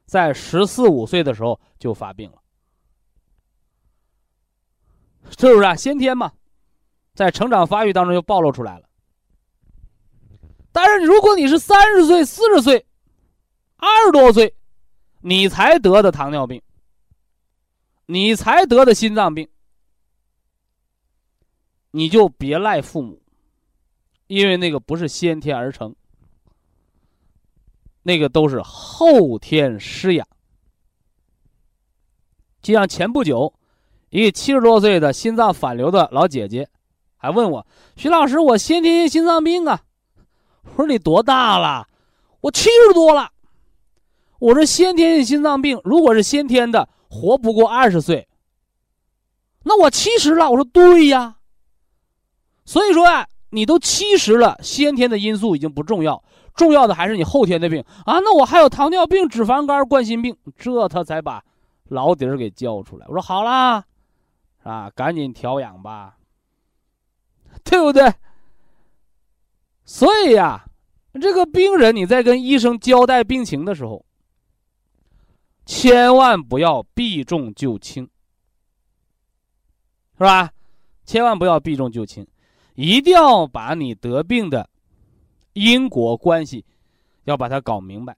[0.05, 2.37] 在十四五岁的时候就发病了，
[5.31, 5.75] 是不是啊？
[5.75, 6.31] 先天嘛，
[7.13, 8.87] 在成长发育当中就暴露出来了。
[10.71, 12.85] 但是如果你是三十岁、四十岁、
[13.77, 14.55] 二十多岁，
[15.21, 16.61] 你才得的糖尿病，
[18.05, 19.47] 你才得的心脏病，
[21.91, 23.21] 你就别赖父母，
[24.27, 25.95] 因为那个不是先天而成，
[28.03, 30.27] 那个都是后天施养。
[32.61, 33.53] 就像前不久，
[34.15, 36.69] 一七十多岁的心脏反流的老姐姐，
[37.17, 39.81] 还问我：“徐老师，我先天性心脏病啊？”
[40.63, 41.85] 我说：“你多大了？
[42.39, 43.29] 我七十多了。”
[44.39, 48.25] 我说先天性心脏病，如果是先天的，活不过二十岁。
[49.63, 51.35] 那我七十了，我说对呀。
[52.63, 56.23] 所以说啊，你都七十了，先天的因素已经不重要，
[56.55, 58.19] 重要的还是你后天的病啊。
[58.19, 61.43] 那我还有糖尿病、脂肪肝、冠心病，这他才把
[61.89, 63.05] 老底儿给交出来。
[63.09, 63.83] 我说好啦，
[64.65, 66.17] 啊，赶紧调养吧，
[67.63, 68.11] 对不对？
[69.85, 70.65] 所以呀，
[71.21, 74.03] 这个病人你在跟医生交代病情的时候。
[75.67, 78.07] 千万不要避重就轻，
[80.13, 80.53] 是吧？
[81.05, 82.27] 千万不要避重就轻，
[82.75, 84.69] 一定要把你得病的
[85.53, 86.63] 因果关系
[87.23, 88.15] 要把它搞明白。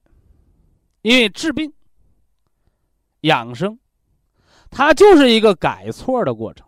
[1.00, 1.72] 因为治病、
[3.22, 3.78] 养生，
[4.70, 6.66] 它就是一个改错的过程。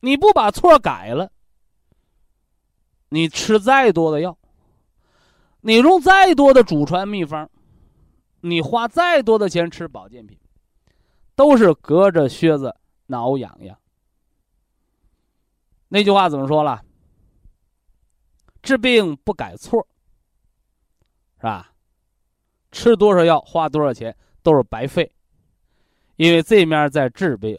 [0.00, 1.30] 你不把错改了，
[3.08, 4.38] 你吃再多的药，
[5.60, 7.50] 你用再多的祖传秘方。
[8.42, 10.38] 你花再多的钱吃保健品，
[11.34, 12.74] 都是隔着靴子
[13.06, 13.76] 挠痒痒。
[15.88, 16.82] 那句话怎么说了？
[18.62, 19.86] 治病不改错，
[21.36, 21.72] 是吧？
[22.72, 25.12] 吃多少药，花多少钱都是白费，
[26.20, 27.58] 因为这面在治病，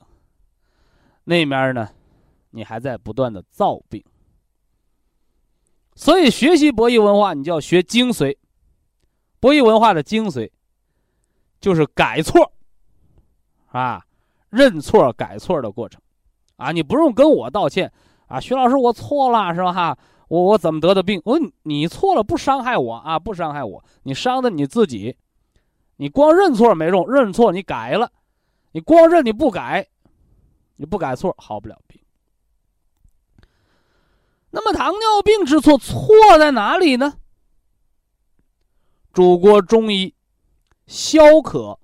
[1.24, 1.90] 那面呢，
[2.52, 4.04] 你还在不断的造病。
[5.96, 8.38] 所以学习博弈文化，你就要学精髓，
[9.40, 10.48] 博弈文化的精髓。
[11.60, 12.52] 就是改错，
[13.68, 14.04] 啊，
[14.50, 16.00] 认错改错的过程，
[16.58, 17.92] 啊，你不用跟我道歉，
[18.28, 19.74] 啊，徐老师我错了是吧？
[19.74, 19.98] 哈，
[20.28, 21.20] 我我怎么得的病？
[21.26, 25.18] 我你错了不伤害我啊，不伤害我，你伤的你自己，
[25.98, 28.12] 你光认错没用，认错你改了，
[28.72, 29.88] 你光认你不改，
[30.76, 32.02] 你不改错好不了病。
[34.50, 36.06] 那么糖尿病之错错
[36.38, 37.20] 在哪里呢？
[39.14, 40.16] 祖国中医。
[40.88, 41.80] 消渴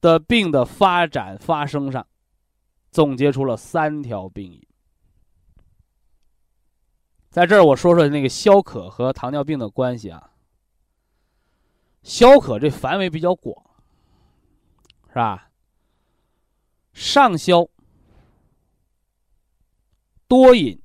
[0.00, 2.06] 的病的发展发生上，
[2.92, 4.64] 总结出了三条病因。
[7.28, 10.30] 在这儿我说说那个消渴和糖尿病的关系啊。
[12.04, 13.69] 消渴这范围比较广，
[15.10, 15.50] 是吧？
[16.92, 17.68] 上消
[20.26, 20.80] 多饮，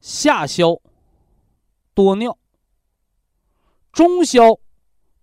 [0.00, 0.80] 下消
[1.94, 2.38] 多尿。
[3.92, 4.58] 中消，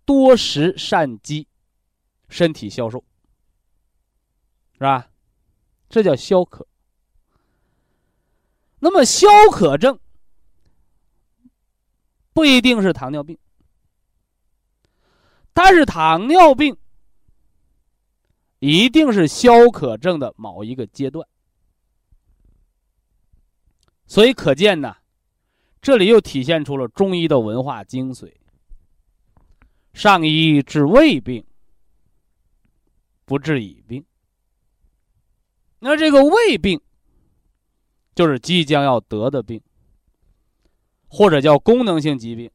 [0.05, 1.47] 多食善饥，
[2.27, 3.03] 身体消瘦，
[4.73, 5.09] 是吧？
[5.89, 6.67] 这叫消渴。
[8.79, 9.99] 那么消渴症
[12.31, 13.38] 不一定是糖尿病，
[15.51, 16.77] 但是糖尿病
[18.60, 21.28] 一定是消渴症的某一个阶段。
[24.06, 24.95] 所以可见呢，
[25.82, 28.34] 这里又体现出了中医的文化精髓。
[29.93, 31.43] 上医治未病，
[33.26, 34.06] 不治已病。
[35.80, 36.82] 那这个胃病，
[38.13, 39.62] 就是即将要得的病，
[41.08, 42.52] 或者叫功能性疾病，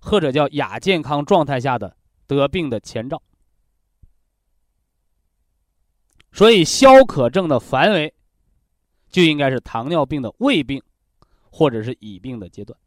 [0.00, 3.22] 或者叫亚健康状态下的得病的前兆。
[6.36, 8.12] 所以，消渴症的范围。
[9.08, 10.82] 就应该是糖尿病的胃病，
[11.50, 12.78] 或者是乙病的阶段。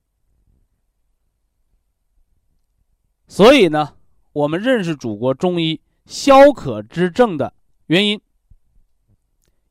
[3.27, 3.95] 所以呢，
[4.31, 7.51] 我们认识祖国中医消渴之症的
[7.87, 8.21] 原因，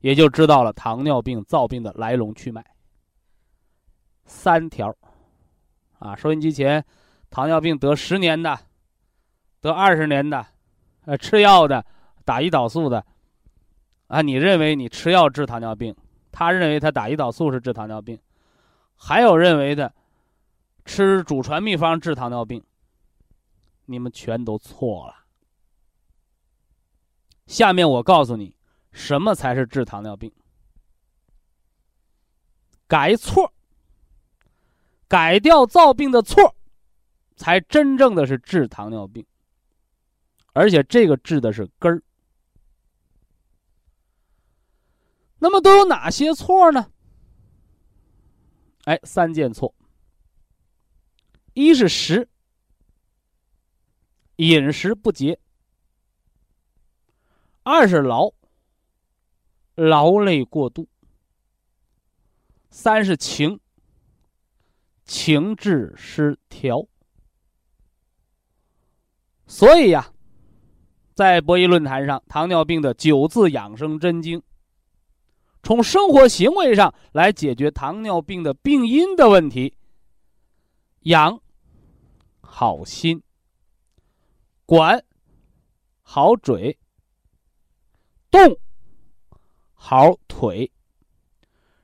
[0.01, 2.65] 也就知道了糖尿病造病的来龙去脉。
[4.25, 4.93] 三条，
[6.01, 6.85] 啊，收音机前，
[7.31, 8.59] 糖尿病得十年的，
[9.61, 10.45] 得二十年的，
[11.05, 11.87] 呃，吃药的，
[12.25, 13.07] 打胰岛素的，
[14.09, 15.95] 啊，你认为你吃药治糖尿病？
[16.31, 18.19] 他认为他打胰岛素是治糖尿病，
[18.97, 19.93] 还有认为的
[20.85, 22.63] 吃祖传秘方治糖尿病，
[23.87, 25.15] 你们全都错了。
[27.47, 28.55] 下面我告诉你，
[28.93, 30.33] 什么才是治糖尿病？
[32.87, 33.53] 改错，
[35.09, 36.55] 改掉造病的错，
[37.37, 39.27] 才真正的是治糖尿病，
[40.53, 42.03] 而且这个治的是根儿。
[45.39, 46.91] 那么都有哪些错呢？
[48.85, 49.75] 哎，三件错。
[51.55, 52.29] 一是食，
[54.37, 55.39] 饮食不节；
[57.63, 58.33] 二是劳，
[59.75, 60.87] 劳累过度；
[62.71, 63.61] 三是情，
[65.05, 66.87] 情志失调。
[69.47, 70.13] 所以呀，
[71.15, 74.43] 在博弈论坛上，糖尿病的九字养生真经。
[75.63, 79.75] 从生活行为上来解决糖尿病的病因的问题。
[81.03, 81.41] 养
[82.41, 83.23] 好心，
[84.67, 85.05] 管
[86.03, 86.79] 好嘴，
[88.31, 88.59] 动
[89.75, 90.71] 好腿，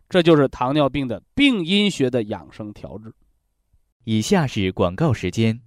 [0.08, 3.14] 这就是糖尿病的病因学的养生调治。
[4.04, 5.60] 以下是广告时间。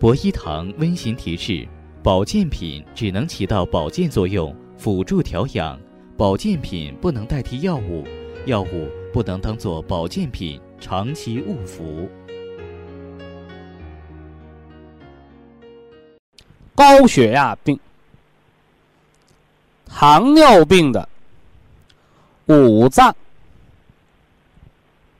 [0.00, 1.66] 博一堂温馨提示：
[2.02, 4.54] 保健品只能起到保健作用。
[4.76, 5.78] 辅助调养，
[6.16, 8.06] 保健品不能代替药物，
[8.46, 12.08] 药物不能当做保健品长期误服。
[16.74, 17.78] 高血压病、
[19.86, 21.08] 糖尿病的
[22.46, 23.14] 五脏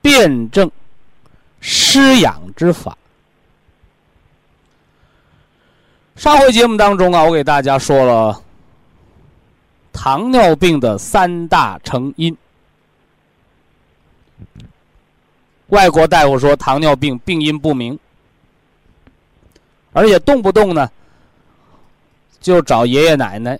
[0.02, 0.70] 辩证
[1.60, 2.98] 施养之法。
[6.16, 8.43] 上回节目当中啊，我给大家说了。
[9.94, 12.36] 糖尿病的三大成因，
[15.68, 17.98] 外国大夫说糖尿病病因不明，
[19.92, 20.90] 而且动不动呢
[22.40, 23.58] 就找爷爷奶奶，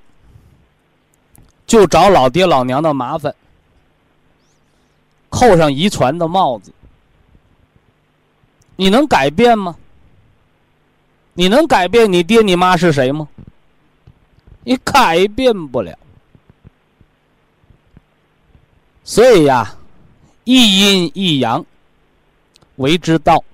[1.66, 3.32] 就找老爹老娘的麻烦，
[5.30, 6.72] 扣上遗传的帽子，
[8.76, 9.76] 你能改变吗？
[11.32, 13.26] 你能改变你爹你妈是谁吗？
[14.64, 15.96] 你改变不了。
[19.04, 19.76] 所以呀，
[20.44, 21.64] 一阴一阳
[22.76, 23.44] 为之道。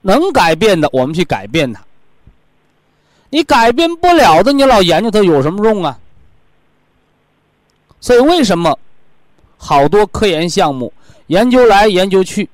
[0.00, 1.80] 能改变的，我们去改变它。
[3.30, 5.98] 你改变不了的，你老研究它有什么用啊？
[8.00, 8.76] 所以为什么
[9.56, 10.92] 好多科研项目
[11.28, 12.50] 研究来研究去，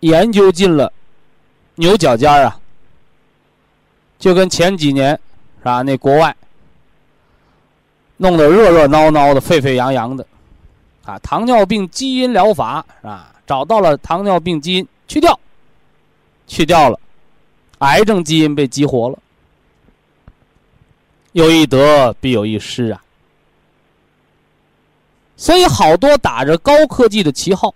[0.00, 0.90] 研究进了
[1.74, 2.58] 牛角尖儿啊？
[4.18, 5.10] 就跟前几年
[5.58, 5.82] 是吧？
[5.82, 6.34] 那国外。
[8.18, 10.26] 弄得热热闹闹的、沸沸扬扬的，
[11.04, 13.32] 啊，糖尿病基因疗法啊？
[13.46, 15.40] 找到了糖尿病基因，去掉，
[16.46, 17.00] 去掉了，
[17.78, 19.18] 癌症基因被激活了。
[21.32, 23.00] 有一得必有一失啊！
[25.36, 27.72] 所以好多打着高科技的旗号，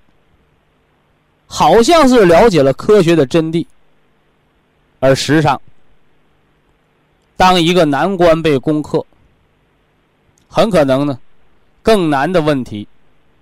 [1.46, 3.64] 好像是了解了科学的真谛，
[4.98, 5.60] 而实上，
[7.36, 9.06] 当一个难关被攻克。
[10.54, 11.18] 很可能呢，
[11.82, 12.86] 更难的问题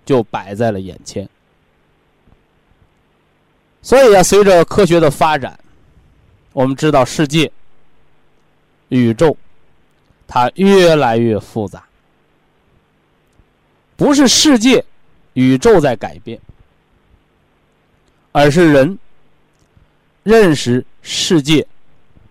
[0.07, 1.29] 就摆在了眼前。
[3.83, 5.59] 所以啊，随着科学的发展，
[6.53, 7.51] 我们知道世界、
[8.91, 9.37] 宇宙
[10.29, 11.83] 它越来越复杂，
[13.97, 14.85] 不是世界、
[15.33, 16.39] 宇宙在改变，
[18.31, 18.97] 而是人
[20.23, 21.67] 认识世界、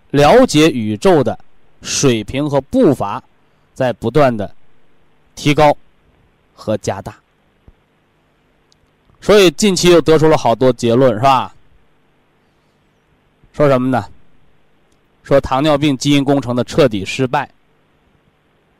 [0.08, 1.38] 了解宇宙的
[1.82, 3.22] 水平和步伐
[3.74, 4.54] 在不断的
[5.34, 5.76] 提高
[6.54, 7.14] 和加大。
[9.20, 11.54] 所以近期又得出了好多结论，是吧？
[13.52, 14.06] 说什么呢？
[15.22, 17.48] 说糖尿病基因工程的彻底失败，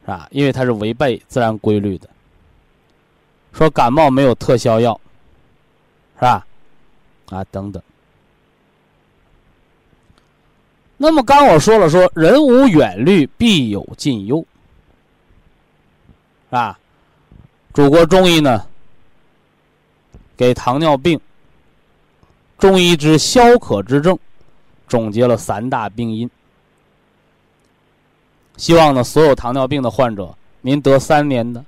[0.03, 0.26] 是吧？
[0.30, 2.09] 因为它是违背自然规律的。
[3.53, 4.98] 说感冒没有特效药，
[6.14, 6.46] 是吧？
[7.28, 7.82] 啊，等等。
[10.96, 14.44] 那么刚我说了，说人无远虑，必有近忧，
[16.51, 16.78] 是吧？
[17.72, 18.66] 祖国中医呢，
[20.36, 21.18] 给糖尿病
[22.59, 24.18] 中医之消渴之症。
[24.88, 26.28] 总结了三大病因，
[28.57, 31.64] 希望呢，所有糖尿病的患者，您得三年的，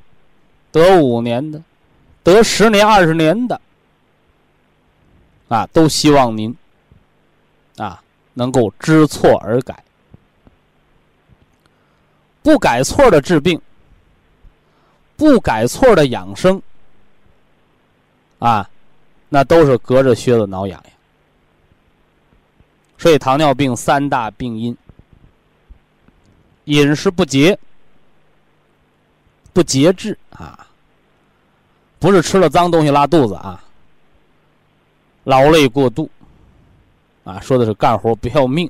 [0.73, 1.63] 得五年的，
[2.25, 3.61] 得十年、二十年的，
[5.47, 6.53] 啊，都希望您，
[7.77, 8.03] 啊，
[8.35, 9.85] 能够知错而改，
[12.43, 13.61] 不改错的治病，
[15.23, 16.61] 不改错的养生，
[18.41, 18.69] 啊，
[19.29, 20.93] 那都是隔着靴子挠痒痒。
[22.99, 24.77] 所以，糖尿病三大病因：
[26.65, 27.57] 饮食不节、
[29.53, 30.67] 不节制啊，
[32.01, 33.63] 不是吃了脏东西拉肚子啊；
[35.23, 36.11] 劳累过度
[37.23, 38.69] 啊，说的是干活不要命；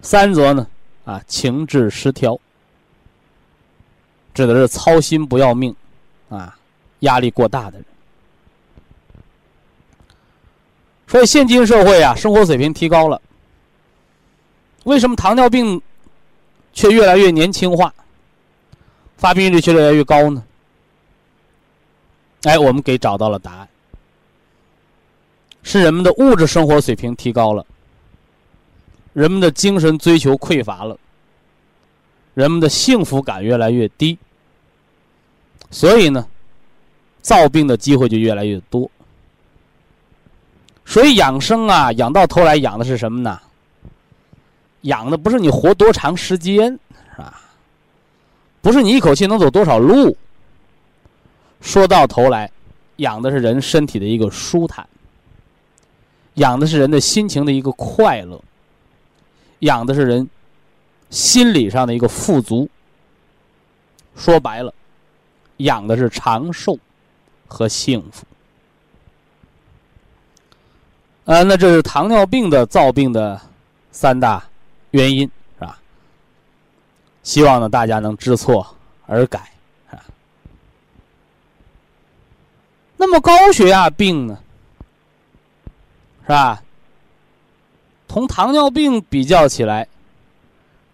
[0.00, 0.66] 三则呢
[1.04, 2.40] 啊，情志失调，
[4.36, 5.74] 指的是操心不要命
[6.28, 6.54] 啊，
[7.00, 7.86] 压力过大的人。
[11.08, 13.22] 所以，现今社会啊，生活水平提高了，
[14.84, 15.80] 为什么糖尿病
[16.74, 17.94] 却越来越年轻化，
[19.16, 20.44] 发病率却越来越高呢？
[22.42, 23.68] 哎，我们给找到了答案，
[25.62, 27.64] 是人们的物质生活水平提高了，
[29.14, 30.98] 人们的精神追求匮乏了，
[32.34, 34.18] 人们的幸福感越来越低，
[35.70, 36.26] 所以呢，
[37.20, 38.90] 造病的机会就越来越多。
[40.84, 43.40] 所以养生啊，养到头来养的是什么呢？
[44.82, 46.78] 养的不是你活多长时间，
[47.14, 47.42] 是吧？
[48.62, 50.16] 不是你一口气能走多少路。
[51.60, 52.50] 说到头来，
[52.96, 54.86] 养的是人身体的一个舒坦，
[56.34, 58.40] 养的是人的心情的一个快乐，
[59.60, 60.28] 养的是人
[61.10, 62.68] 心理上的一个富足。
[64.14, 64.72] 说白了，
[65.58, 66.78] 养的是长寿
[67.46, 68.24] 和幸福。
[71.24, 73.40] 啊，那这是糖尿病的造病的
[73.90, 74.44] 三大
[74.92, 75.28] 原因，
[75.58, 75.78] 是吧？
[77.22, 78.66] 希望呢大家能知错
[79.06, 79.50] 而改，
[79.90, 79.98] 啊。
[82.96, 84.38] 那么高血压病呢，
[86.22, 86.62] 是吧？
[88.06, 89.88] 同糖尿病比较起来，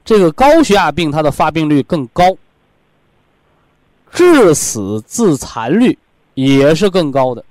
[0.03, 2.35] 这个高血压病它的发病率更高，
[4.13, 5.99] 致死致残率
[6.35, 7.45] 也是更高的。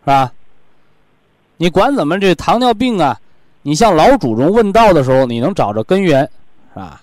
[0.00, 0.32] 是吧？
[1.56, 3.20] 你管怎么这糖尿病啊？
[3.62, 6.22] 你向老祖宗问道的时候，你能找着根源，
[6.72, 7.00] 是吧？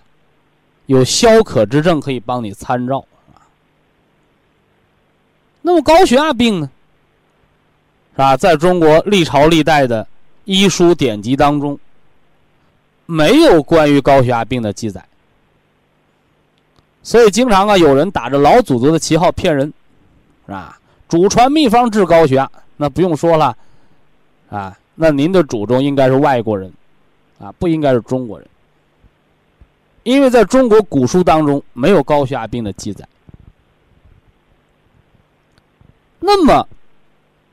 [0.87, 3.05] 有消渴之症可以帮你参照，
[5.61, 6.69] 那么高血压病呢？
[8.11, 8.35] 是吧？
[8.35, 10.05] 在中国历朝历代的
[10.43, 11.79] 医书典籍当中，
[13.05, 15.01] 没有关于高血压病的记载，
[17.01, 19.73] 所以经常啊，有人打着老祖宗的旗号骗人，
[20.45, 20.79] 是吧？
[21.07, 22.49] 祖传秘方治高血压。
[22.77, 23.57] 那不用说了，
[24.49, 26.71] 啊，那您的祖宗应该是外国人，
[27.39, 28.47] 啊，不应该是中国人，
[30.03, 33.05] 因为在中国古书当中没有高血压病的记载。
[36.19, 36.67] 那么，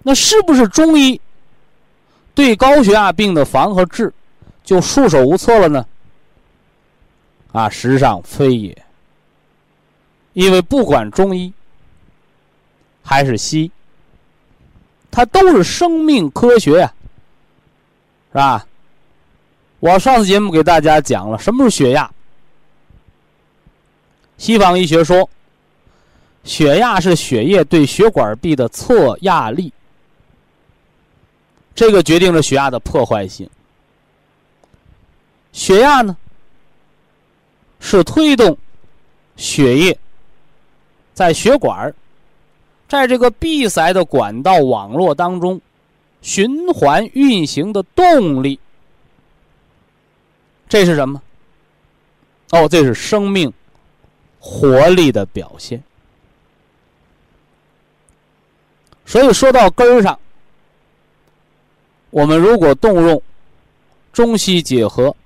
[0.03, 1.20] 那是不是中医
[2.34, 4.12] 对高血压病的防和治
[4.62, 5.86] 就束手无策了呢？
[7.53, 8.86] 啊，实上非也，
[10.37, 11.51] 因为不管中医
[13.03, 13.70] 还是西医。
[15.11, 16.93] 它都是生命科学呀，
[18.28, 18.66] 是吧？
[19.80, 22.11] 我上次节目给大家讲了什么是血压。
[24.37, 25.26] 西方医学说，
[26.45, 29.72] 血压是血液对血管壁的测压力，
[31.74, 33.49] 这个决定了血压的破坏性。
[35.53, 36.14] 血压呢，
[37.80, 38.59] 是推动
[39.39, 39.99] 血液
[41.17, 41.95] 在血管
[42.87, 45.59] 在这个闭塞的管道网络当中，
[46.21, 48.61] 循环运行的动力，
[50.69, 51.23] 这是什么？
[52.51, 53.51] 哦，这是生命
[54.39, 55.83] 活力的表现。
[59.07, 60.21] 所以说到根儿上，
[62.11, 63.23] 我们如果动用
[64.12, 65.17] 中西结合、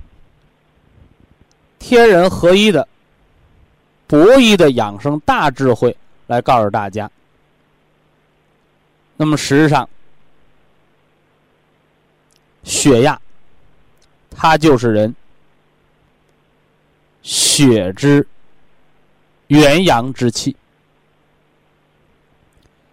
[1.81, 2.87] 天人合一的
[4.11, 5.97] 博弈的养生大智慧
[6.27, 7.09] 来告诉大家，
[9.17, 9.89] 那么实际上，
[12.65, 13.21] 血压
[14.29, 15.15] 它就是人
[17.23, 18.27] 血之
[19.47, 20.57] 元阳之气。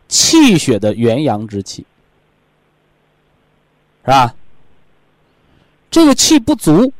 [0.07, 1.83] 气血的元阳之气，
[4.05, 4.35] 是吧？
[5.89, 6.93] 这个气不足，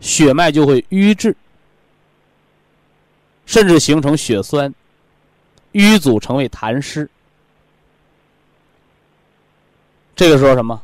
[0.00, 1.36] 血脉就会瘀滞，
[3.46, 4.74] 甚至形成血栓，
[5.72, 7.08] 瘀阻成为痰湿。
[10.14, 10.82] 这个时候什么？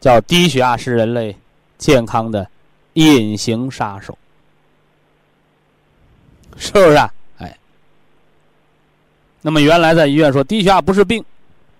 [0.00, 1.34] 叫低血压是人类
[1.78, 2.46] 健康的
[2.92, 4.18] 隐形杀手，
[6.58, 7.10] 是不是啊？
[7.38, 7.56] 哎
[9.40, 11.24] 那么原来在医院说低血压不是病，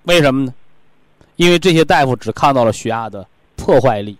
[0.05, 0.55] 为什么呢？
[1.37, 4.17] 因为这些大夫只看到了血压的破坏力，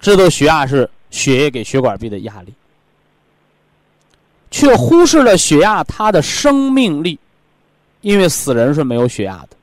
[0.00, 2.52] 知道血压是血液给血管壁的压力，
[4.50, 7.18] 却忽视了血压它的生命力，
[8.00, 9.56] 因为死人是没有血压的，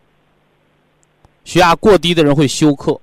[1.43, 2.99] 血压过低的人会休克，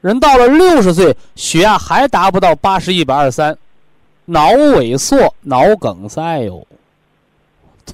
[0.00, 3.56] 人到了六十岁血压还达不到八十一百二三，
[4.24, 6.66] 脑萎缩、脑梗塞哟。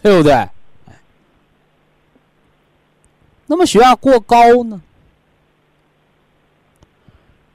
[0.03, 0.47] 对不对？
[3.47, 4.79] 那么血压过高呢？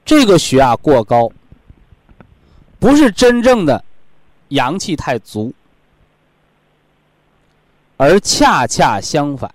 [0.04, 1.30] 这个血压过高，
[2.80, 3.84] 不是真正的
[4.52, 5.52] 阳气太足，
[7.96, 9.52] 而恰恰相反，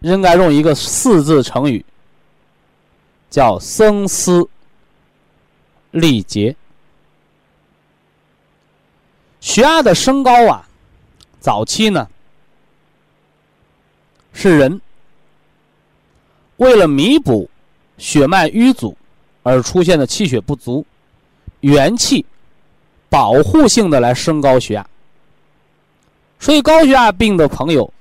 [0.00, 1.84] 应该用一个四字成语，
[3.28, 4.48] 叫“声嘶
[5.90, 6.56] 力竭”。
[9.40, 10.68] 血压的升高啊！
[11.40, 12.06] 早期呢，
[14.32, 14.80] 是人
[16.56, 17.48] 为了弥补
[17.96, 18.96] 血脉瘀阻
[19.42, 20.84] 而出现的气血不足，
[21.60, 22.24] 元气
[23.10, 24.86] 保护性的来升高血压。
[26.38, 27.92] 所以高血压病的朋友，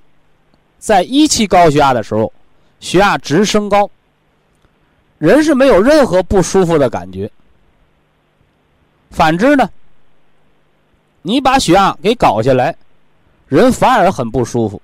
[0.77, 2.31] 在一期高血压的时候，
[2.79, 3.89] 血压值升高，
[5.17, 7.29] 人是没有任何不舒服的感觉。
[9.11, 9.69] 反之呢，
[11.21, 12.73] 你把血压给搞下来。
[13.47, 14.79] 人反而很不舒服。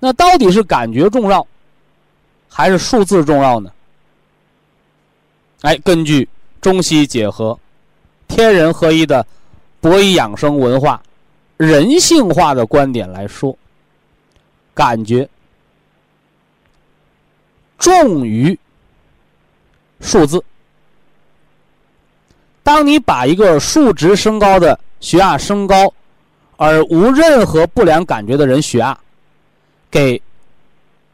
[0.00, 1.46] 那到底是感觉重要，
[2.48, 3.70] 还是数字重要呢？
[5.60, 6.26] 哎，根据
[6.62, 7.60] 中西结合、
[8.28, 9.26] 天人合一的
[9.80, 11.02] 博医养生文化、
[11.56, 13.56] 人性化的观点来说，
[14.72, 15.28] 感觉
[17.78, 18.56] 重于
[20.00, 20.40] 数字。
[22.62, 25.92] 当你把一个数值升高的血压升高。
[26.60, 28.98] 而无任何不良感觉的人血压，
[29.92, 30.20] 给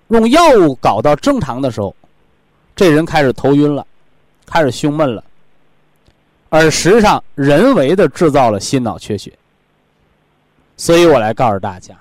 [0.09, 1.95] 用药物搞到正常的时候，
[2.75, 3.87] 这人开始头晕了，
[4.47, 5.23] 开始胸闷了，
[6.57, 9.37] 而实际上人为的制造了心脑缺血。
[10.77, 11.99] 所以我来告诉大家，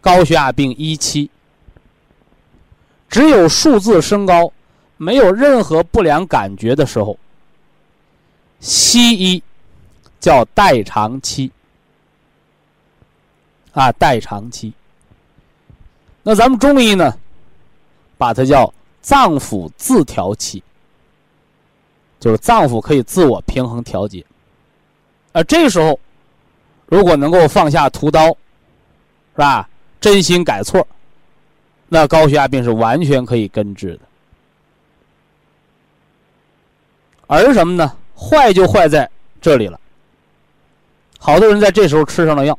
[0.00, 1.30] 高血压病一期，
[3.08, 4.52] 只有数字升高，
[4.96, 7.16] 没有任何不良感觉的时候，
[8.58, 9.40] 西医
[10.18, 11.52] 叫代偿期。
[13.70, 14.72] 啊，代偿期。
[16.24, 17.16] 那咱们中医呢，
[18.18, 20.60] 把它叫脏腑自调期，
[22.18, 24.24] 就是脏腑可以自我平衡调节。
[25.32, 25.98] 而这时候，
[26.86, 28.36] 如果能够放下屠刀，是
[29.34, 29.68] 吧？
[30.00, 30.86] 真心改错，
[31.88, 34.00] 那高血压病是完全可以根治的。
[37.26, 37.92] 而什么呢？
[38.16, 39.10] 坏就坏在
[39.40, 39.78] 这里了。
[41.18, 42.58] 好多人在这时候吃上了药。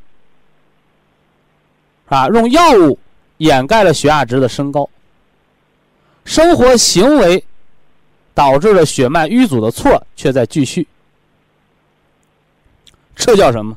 [2.10, 2.98] 啊，用药物
[3.38, 4.90] 掩盖了血压值的升高，
[6.26, 7.44] 生活行为
[8.38, 10.88] 导致了血脉瘀阻的错却在继续，
[13.16, 13.76] 这叫什么？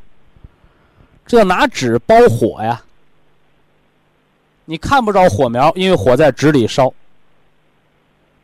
[1.26, 2.82] 这叫拿纸包火呀！
[4.66, 6.92] 你看不着火苗，因为火在纸里烧。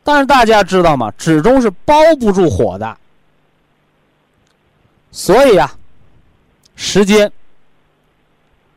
[0.03, 1.13] 但是大家知道吗？
[1.19, 2.97] 纸中是包不住火的，
[5.11, 5.77] 所以啊，
[6.75, 7.31] 时间。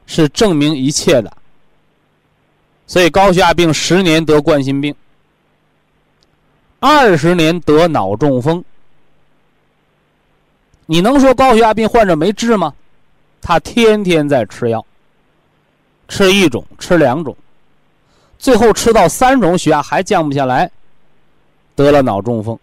[0.04, 1.34] 是证明一切的，
[2.86, 4.92] 所以高血压病十年得冠心病，
[6.80, 8.64] 二十年得脑中风。
[10.86, 12.74] 你能说高血压病患者没治吗？
[13.42, 14.84] 他天天在吃药，
[16.08, 17.36] 吃一种，吃两种，
[18.38, 20.70] 最后吃到三种血压还降不下来，
[21.76, 22.58] 得了脑中风。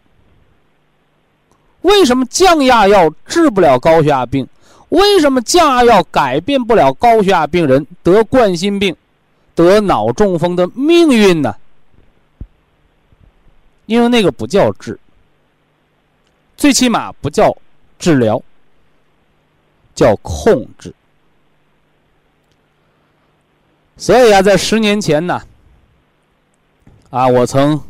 [1.82, 4.48] 为什么降压药治不了高血压病？
[4.90, 8.96] 为什么降压药改变不了高血压病人得冠心病、
[9.56, 11.56] 得脑中风的命运呢？
[13.88, 14.98] 因为那个不叫治，
[16.56, 17.58] 最起码不叫
[17.98, 18.42] 治疗，
[19.96, 20.94] 叫控制。
[23.98, 25.42] 所以啊，在十年前呢，
[27.10, 27.82] 啊，我曾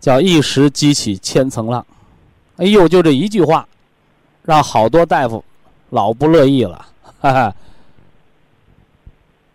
[0.00, 1.84] 叫一时激起千层浪，
[2.56, 3.68] 哎呦，就这一句话，
[4.42, 5.44] 让好多大夫
[5.90, 6.86] 老不乐意了，
[7.20, 7.54] 哈哈。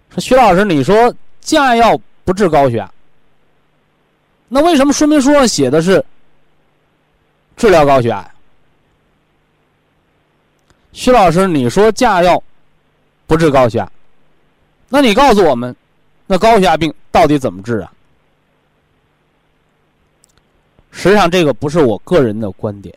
[0.10, 2.92] 说徐老师，你说降药不治高血压，
[4.50, 6.04] 那为什么说明书上写的是
[7.56, 8.30] 治疗高血压？
[10.92, 12.44] 徐老师，你说降压药
[13.28, 13.92] 不治高血压？
[14.90, 15.76] 那你告诉我们，
[16.26, 17.94] 那高血压病到底怎么治啊？
[20.92, 22.94] 实际上，这个不是我个人的观点，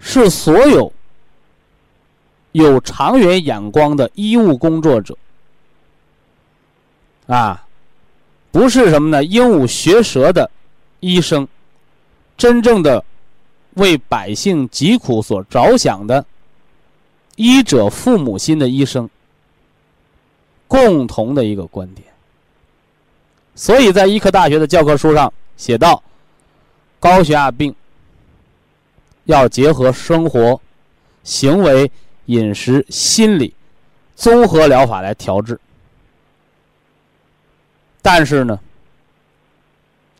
[0.00, 0.92] 是所有
[2.52, 5.16] 有长远眼光的医务工作者
[7.28, 7.65] 啊，
[8.56, 9.22] 不是什么呢？
[9.22, 10.50] 鹦鹉学舌的
[11.00, 11.46] 医生，
[12.38, 13.04] 真正的
[13.74, 16.24] 为百姓疾苦所着想的
[17.34, 19.10] 医者父母心的医生。
[20.66, 22.08] 共同的一个观点，
[23.54, 26.02] 所以在医科大学的教科书上写到，
[26.98, 27.74] 高血压病
[29.24, 30.58] 要结合生活、
[31.24, 31.90] 行为、
[32.24, 33.54] 饮食、心理
[34.14, 35.60] 综合疗法来调治。
[38.08, 38.56] 但是呢，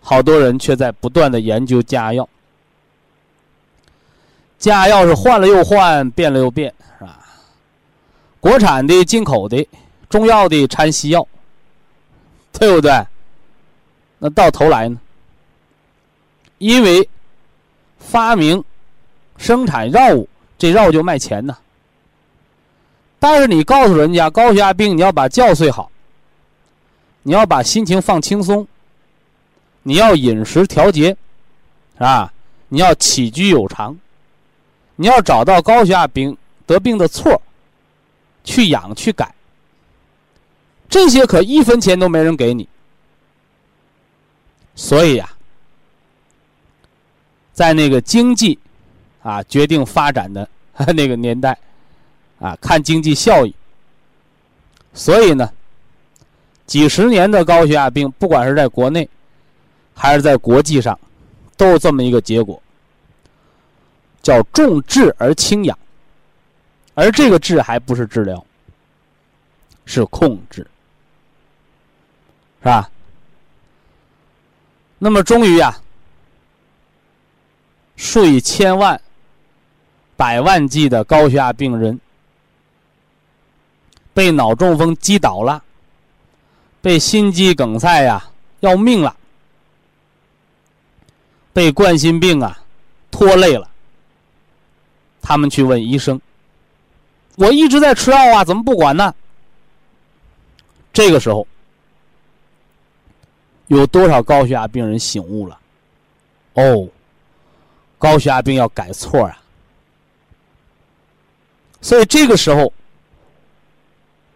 [0.00, 2.28] 好多人却在不断的研究加药，
[4.58, 7.20] 加药是换了又换，变了又变，是吧？
[8.40, 9.64] 国产的、进口的。
[10.08, 11.24] 中药的掺西药，
[12.52, 13.06] 对不对？
[14.18, 14.98] 那到头来呢？
[16.58, 17.08] 因为
[18.00, 18.64] 发明、
[19.36, 20.28] 生产药物，
[20.58, 21.56] 这药就卖钱呢。
[23.20, 25.88] 但是你告诉人家高血压病，你要把觉睡好，
[27.26, 28.68] 你要把心情放轻松，
[29.82, 31.16] 你要饮食调节，
[31.98, 32.32] 啊，
[32.68, 33.98] 你要起居有常，
[34.94, 37.42] 你要找到高血压病得病的错，
[38.44, 39.34] 去养去改。
[40.88, 42.68] 这些可一分钱都没人给你，
[44.76, 45.28] 所以呀，
[47.52, 48.56] 在那个经济
[49.24, 50.48] 啊决定发展的
[50.94, 51.58] 那个年代，
[52.38, 53.52] 啊看经济效益，
[54.94, 55.52] 所以呢，
[56.66, 59.08] 几十年的高血压病，不管是在国内
[59.94, 60.98] 还是在国际上，
[61.56, 62.60] 都是这么一个结果，
[64.22, 65.78] 叫重治而轻养，
[66.94, 68.44] 而这个治还不是治疗，
[69.84, 70.66] 是控制。
[72.60, 72.90] 是吧？
[74.98, 75.78] 那么终于呀，
[77.94, 79.00] 数以千万、
[80.16, 82.00] 百万计的高血压病人
[84.12, 85.62] 被脑中风击倒了，
[86.86, 88.30] 被心肌梗塞呀
[88.60, 89.16] 要命了，
[91.52, 92.62] 被冠心病啊
[93.10, 93.68] 拖累了。
[95.20, 96.20] 他们去问医生
[97.34, 99.12] ：“我一直在吃药啊，怎么不管呢？”
[100.94, 101.44] 这个时候。
[103.66, 105.58] 有多少高血压病人醒悟了？
[106.52, 106.88] 哦，
[107.98, 109.42] 高血压病要改错啊！
[111.80, 112.72] 所以这个时候，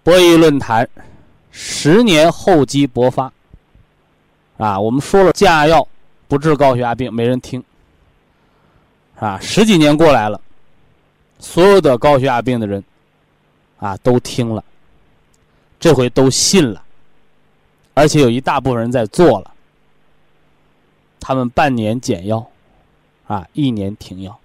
[0.03, 0.89] 博弈论坛
[1.51, 3.33] 十年厚积薄发
[4.57, 4.79] 啊！
[4.79, 5.87] 我们说了降压药
[6.29, 7.63] 不治高血压病，没人听
[9.19, 9.39] 啊！
[9.41, 10.41] 十几年过来了，
[11.39, 12.83] 所有的高血压病的人
[13.79, 14.63] 啊都听了，
[15.79, 16.83] 这回都信了。
[17.95, 19.53] 而且有一大部分人在做了，
[21.19, 22.47] 他们半年减药，
[23.27, 24.39] 啊，一年停药。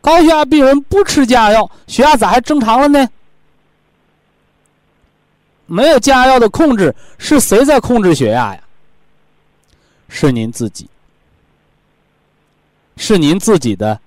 [0.00, 3.08] 高血压病人不吃降压药，血压咋还正常了呢？
[5.66, 8.62] 没有降压药的控制，是谁在控制血压呀？
[10.08, 10.88] 是您自己，
[12.96, 14.00] 是您自己的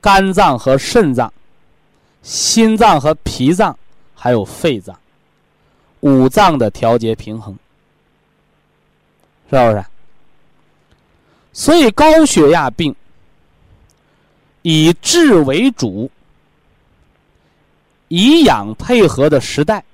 [0.00, 1.32] 肝脏和肾脏、
[2.22, 3.78] 心脏和脾脏，
[4.14, 4.98] 还有肺脏。
[6.00, 7.56] 五脏的调节平衡，
[9.48, 9.84] 是不是？
[11.52, 12.92] 所以高血压病
[14.62, 16.10] 以治为主，
[18.08, 19.84] 以养配合的时代，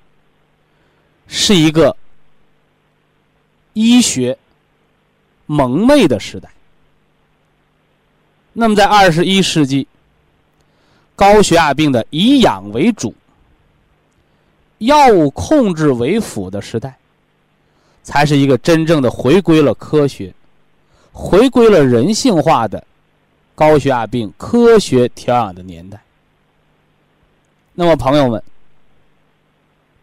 [1.29, 1.95] 是一个
[3.73, 4.37] 医学
[5.45, 6.49] 蒙昧的时代。
[8.51, 9.87] 那么，在二十一世纪，
[11.15, 13.13] 高血压病的以养为主。
[14.79, 16.97] 药物控制为辅的时代，
[18.01, 20.33] 才是一个真正的回归了科学，
[21.11, 22.83] 回归了人性化的
[23.55, 26.01] 高血压病科学调养的年代。
[27.73, 28.41] 那么，朋友们，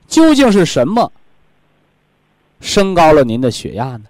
[0.07, 1.11] 究竟是什么
[2.61, 4.05] 升高了您的血压呢？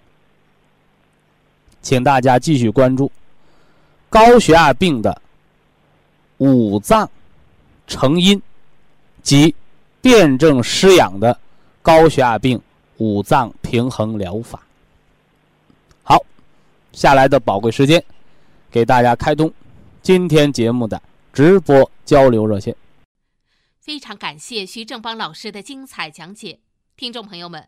[1.81, 3.11] 请大家继续关注
[4.09, 5.21] 高血压病的
[6.37, 7.09] 五脏
[7.85, 8.41] 成因
[9.21, 9.55] 及
[10.01, 11.39] 辩证施养的
[11.81, 12.61] 高血压病
[12.97, 14.61] 五脏平衡疗法。
[16.03, 16.17] 好，
[16.91, 18.03] 下来的宝贵时间，
[18.69, 19.51] 给大家开通
[20.01, 22.75] 今天节目的直播交流热线。
[23.79, 26.59] 非常感谢徐正邦老师的精彩讲解，
[26.97, 27.67] 听众朋友们，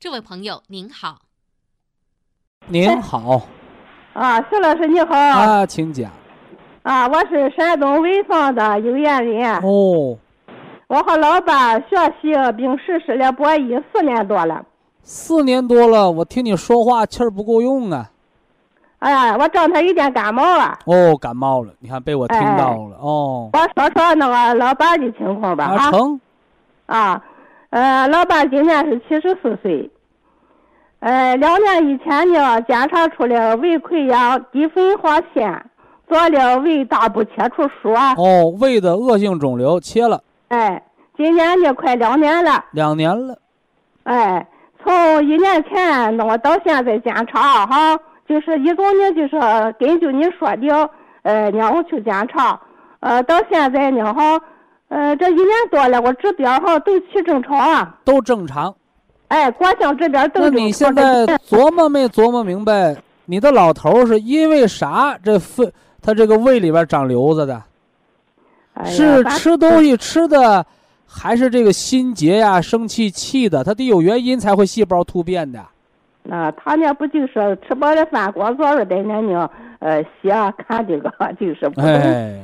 [0.00, 1.18] 这位朋友您好，
[2.68, 3.42] 您好，
[4.14, 6.10] 啊，徐老师你好啊，请讲。
[6.82, 9.56] 啊，我是山东潍坊的有缘人。
[9.56, 10.16] 哦，
[10.86, 14.64] 我和老伴学习并实施了博弈四年多了。
[15.02, 18.10] 四年多了，我听你说话气儿不够用啊。
[19.00, 20.78] 哎呀，我刚才有点感冒啊。
[20.86, 23.50] 哦，感冒了，你看被我听到了哦。
[23.52, 25.90] 我说说那个老伴的情况吧啊。
[25.90, 26.18] 成。
[26.86, 27.22] 啊，
[27.70, 29.90] 呃，老伴今年是七十四岁。
[30.98, 35.64] 呃，两年以前呢，检查出了胃溃疡、低分化腺，
[36.08, 38.14] 做了胃大部切除术啊。
[38.16, 40.20] 哦，胃的恶性肿瘤切了。
[40.48, 40.82] 哎，
[41.16, 42.64] 今年呢，快两年了。
[42.72, 43.38] 两年了。
[44.02, 44.46] 哎，
[44.82, 47.98] 从一年前那么到现在检查哈。
[48.28, 50.90] 就是一共呢，就是根据你说的，
[51.22, 52.60] 呃，让我去检查，
[53.00, 54.40] 呃，到现在呢哈，
[54.90, 58.74] 呃，这一年多了，我指标哈都去正常啊，都正常。
[59.28, 60.54] 哎，光想这边都正常。
[60.54, 62.96] 那你现在琢磨没琢磨明白？
[63.24, 65.72] 你的老头是因为啥这肺
[66.02, 67.62] 他这个胃里边长瘤子的？
[68.84, 70.66] 是吃东西吃的，
[71.06, 73.62] 还是这个心结呀、生气气的？
[73.62, 75.64] 他得有原因才会细胞突变的。
[76.22, 79.48] 那他那不就是吃饱了饭，光坐着在那呢？
[79.78, 80.30] 呃，写
[80.66, 81.84] 看这个就是不懂。
[81.84, 82.40] 哎，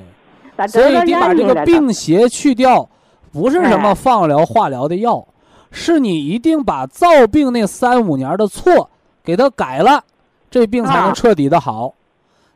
[0.69, 2.89] 所以你把这个病邪去掉，
[3.33, 5.27] 不是什么放疗、化疗的药，
[5.71, 8.89] 是你一定把造病那三五年的错
[9.25, 10.03] 给它改了，
[10.51, 11.95] 这病才能彻底的好。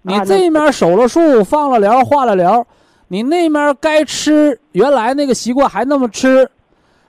[0.03, 2.67] 你这面手了术、放了疗、化了疗，
[3.09, 6.51] 你那面该吃原来那个习惯还那么吃，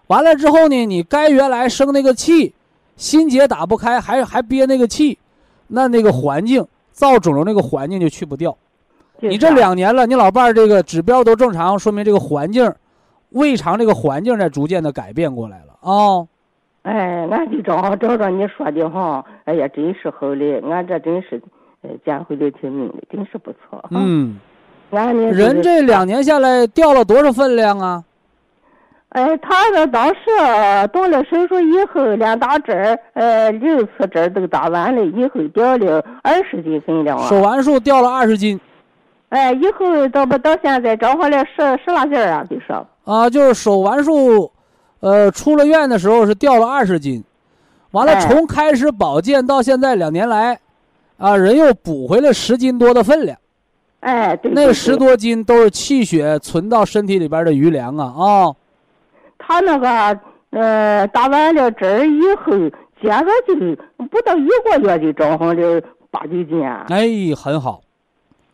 [0.08, 2.54] 完了之后呢，你该原来生那个气。
[2.98, 5.18] 心结打不开，还还憋那个气，
[5.70, 8.56] 那那个环境造肿瘤那个环境就去不掉。
[9.30, 12.74] 你这两年了，你老伴儿这个指标都正常，说明这个环境，
[13.30, 16.28] 胃肠这个环境在逐渐的改变过来了啊。
[16.84, 21.42] 哎，俺就正好找着你说的哈，哎呀，真是好的，俺这真是，
[21.82, 23.84] 呃，捡回来挺命的，真是不错。
[23.92, 24.40] 嗯，
[24.90, 28.04] 俺呢人这两年下来掉了多少分量啊？
[29.10, 30.22] 哎，他这当时
[30.92, 37.28] 动了手术以后，连打针儿，呃，六次针都打完了以后，掉了二十斤分量啊。
[37.28, 38.60] 手完术掉了二十斤。
[39.32, 42.46] 哎，以后到不到现在长回来十十来斤啊？
[42.50, 42.86] 就说。
[43.06, 44.52] 啊，就是手完术，
[45.00, 47.24] 呃，出了院的时候是掉了二十斤，
[47.92, 50.60] 完了从开始保健到现在两年来，
[51.18, 53.38] 啊，人又补回了十斤多的分量。
[54.02, 54.52] 哎，对。
[54.54, 58.54] 那十多斤都是气血存到身体里边的余粮啊啊。
[59.40, 60.20] 他那个
[60.50, 62.52] 呃打完了针儿以后，
[63.02, 63.56] 接着就
[64.08, 66.86] 不到一个月就长上了八九斤啊。
[66.90, 67.80] 哎，很好。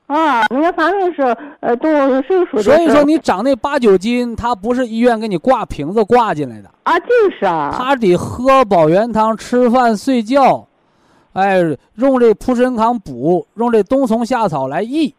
[0.08, 1.22] 啊，人家反正是
[1.60, 1.92] 呃动
[2.24, 2.62] 手术。
[2.62, 6.72] 所以说你长那八九斤，它不是医院给你挂瓶子挂进来的。
[6.84, 7.06] 啊，就
[7.38, 7.76] 是啊。
[7.78, 10.66] 它得喝保元汤，吃饭睡觉，
[11.34, 11.60] 哎，
[11.96, 15.14] 用这蒲参康补，用这冬虫夏草来益。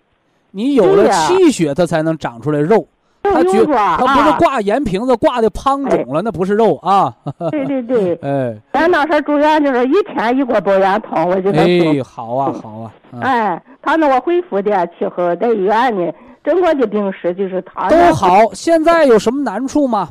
[0.51, 2.89] 你有了气血，它才能长出来肉。
[3.33, 7.13] 他觉他不是挂盐瓶子挂的胖肿了，那不是肉啊。
[7.51, 12.93] 对对对， 哎，咱那时候住院就是一天一锅保元汤，我就哎，好啊好啊。
[13.21, 16.13] 哎，他那个恢复的气候在医院呢，
[16.45, 17.89] 整个的病史就是他。
[17.89, 20.09] 都好，现在有什么难处吗？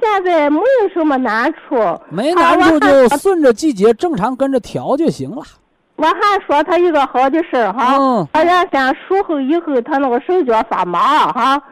[0.00, 1.76] 现在没有什么难处。
[2.10, 5.42] 没难处就顺着季节正常跟着调就行了。
[5.96, 11.62] 我还说他一个好的事儿哈，他原先术后以后他那个手脚发麻哈。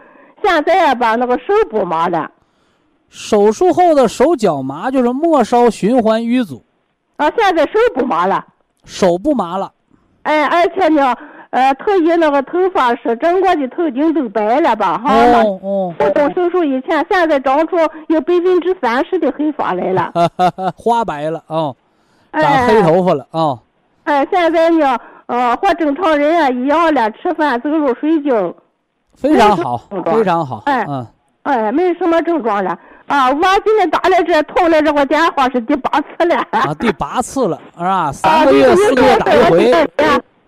[0.44, 2.30] 现在吧那个手不麻了，
[3.08, 6.62] 手术后的手脚麻就是末梢循环淤阻，
[7.16, 8.44] 啊，现在手不麻了，
[8.84, 9.72] 手不麻了，
[10.24, 11.14] 哎，而且呢，
[11.50, 14.98] 呃，特意那个头发是整个的头顶都白了吧？
[14.98, 17.76] 哈，哦哦，不动手术以前，现在长出
[18.08, 20.12] 有百分之三十的黑发来了。
[20.76, 21.72] 花白了啊，
[22.32, 23.58] 长哎黑头发了啊。
[24.04, 28.54] 哎，现在呢，呃，和正常人啊一样了，吃饭、走路、睡觉，
[29.16, 29.80] 非常好
[30.12, 31.06] 非常好，哎嗯，
[31.44, 32.76] 哎，没什么症状了。
[33.06, 36.36] 啊，我今天打来这通了这个电话是第八次了。
[36.50, 38.10] 啊，第八次了，是吧？
[38.12, 39.86] 三个月、四个月打一回，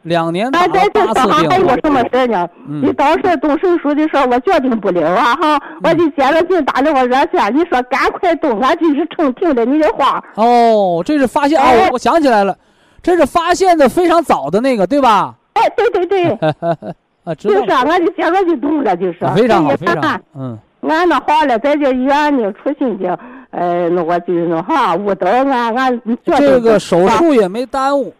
[0.03, 2.49] 两年打八次电话，还有什么事呢？
[2.67, 10.23] 嗯你当时动手术的时候，我决定不了啊哈，我就接了劲打了个热线，你说赶快动，俺就是成听着你的话。
[10.37, 12.57] 哦，这是发现哎哦，我想起来了，
[13.03, 15.35] 这是发现的非常早的那个，对吧？
[15.53, 16.39] 哎，对对对，
[17.27, 19.19] 啊，知就是啊，俺就现在就动了，就是。
[19.35, 23.19] 非常好，哎非常好，嗯，俺那好了，在这医院呢，出心的，
[23.51, 28.15] 呃，那我就那哈，误导俺俺这个手术也没耽误，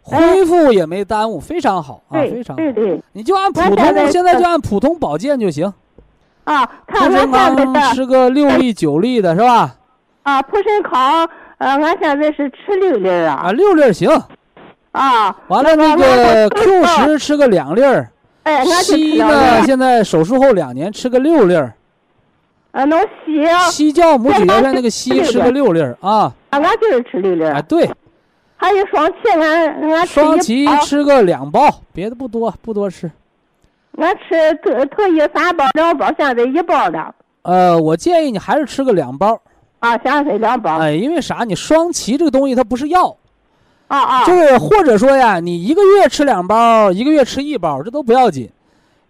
[0.00, 2.72] 恢复也没耽误，非常好啊，对非常好对。
[2.72, 5.70] 对你就按普通，在现在就按普通保健就行。
[6.44, 9.74] 啊，普看参俺现在吃个六粒九粒的是吧？
[10.22, 11.28] 啊，普参康，
[11.58, 14.08] 呃，俺现在是吃六粒啊，啊，六粒行。
[14.92, 18.10] 啊，完了那个 Q 十吃个两粒儿，
[18.44, 21.74] 哎，俺就吃硒两粒呢，现在手术后两年吃个六粒儿，
[22.72, 26.32] 啊，能吸啊，硒酵母解决那个西吃个六粒儿啊。
[26.50, 27.54] 啊俺就是吃六粒儿。
[27.54, 27.90] 啊，对，
[28.56, 33.10] 还有双歧，俺俺吃双歧吃个两包，别的不多，不多吃。
[33.98, 39.38] 俺吃头头一三包两包，现在一包了，呃，我建议你还是吃个两包，
[39.80, 41.44] 啊，现在两包，哎，因为啥？
[41.44, 43.16] 你双歧这个东西它不是药，
[43.88, 48.48] 啊啊，就是或者说呀，你一个月吃两包，一个月吃一包，这都不要紧，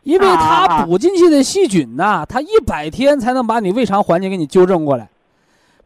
[0.05, 5.09] 因为啊啊它啊补进去的细菌呐，它一百天才能把你胃肠环境给你纠正过来。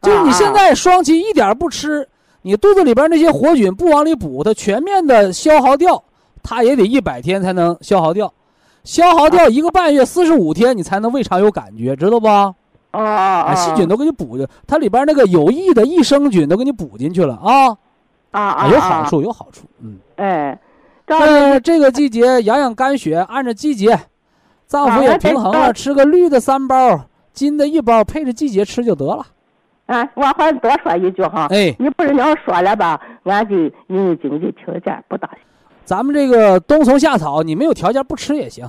[0.01, 0.31] 就是你啊。
[0.31, 2.07] 啊现在双歧一点不吃，
[2.43, 6.03] 你肚子里边那些活菌不往里补，它全面的消耗掉，
[6.43, 8.31] 它也得一百天才能消耗掉，
[8.83, 12.27] 消耗掉一个半月四十五天，你才能胃肠有感觉，知道不？
[12.27, 12.55] 哦
[12.91, 17.75] 哦啊，哦，细菌都给你补的，它里边那个有益的益生菌都给你补进去了啊，
[18.33, 19.97] 啊啊，有好处，有好处，嗯。
[20.17, 20.59] 哎，
[21.07, 23.97] 这呃，这个季节养养肝血，按照季节，
[24.67, 29.25] 脏腑也平衡了，吃个绿的三包，金的一包，配着季节吃就得了。
[29.85, 32.99] 啊，我还多说一句哈，哎，你不是那样说了吧？
[33.23, 33.55] 俺就
[33.87, 35.37] 因为经济条件不大行
[35.85, 38.65] 咱们这个冬虫夏草，你没有条件不吃也行，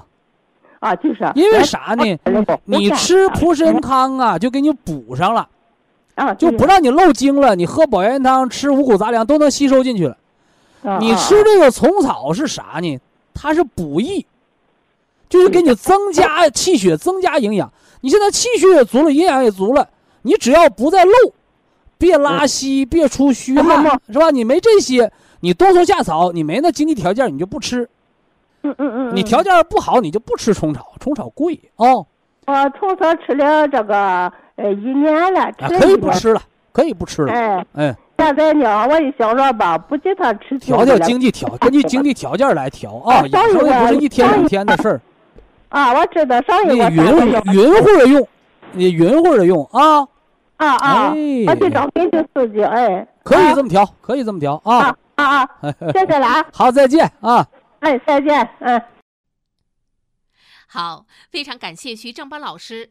[0.80, 2.18] 啊，就是因为啥呢？
[2.64, 5.48] 你吃普参康啊，就给你补上了，
[6.14, 7.56] 啊，就不让你漏精了。
[7.56, 10.16] 你喝保元汤，吃五谷杂粮都能吸收进去了。
[10.82, 12.98] 让你吃这个虫草是啥呢？
[13.32, 14.24] 它是补益，
[15.28, 17.72] 就是给你增加气血、增加营养。
[18.00, 19.88] 你现在气血也足了，营养也足了，
[20.22, 21.12] 你只要不再漏，
[21.98, 24.30] 别拉稀，别出虚嗯汗，是吧？
[24.30, 25.10] 你没这些，
[25.40, 27.88] 你冬虫夏草，你没那经济条件，你就不吃。
[28.62, 32.06] 嗯嗯嗯，你条件不好，你就不吃虫草，虫草贵哦。
[32.46, 35.96] 我虫草吃了这个呃一年了，啊，可以。
[35.96, 36.42] 不吃了，
[36.72, 37.32] 可以不吃了。
[37.32, 45.00] 哎，哎，现在呢，我一想着吧，不给他吃调调经济条， 根据经济条件来调啊，啊养生不是一天两天的事儿。
[45.70, 47.04] 啊，我知道上你一个匀
[47.52, 48.28] 匀乎着用，
[48.72, 50.00] 你匀乎着用啊，
[50.56, 54.96] 啊啊，哎我去找根据司机，哎，可以这么调，可以这么调啊啊。
[55.16, 55.48] 啊 啊，
[55.92, 57.46] 谢谢了啊，好，再见啊。
[57.80, 58.80] 哎，再见，嗯。
[60.66, 62.90] 好，非常感谢徐正邦老师，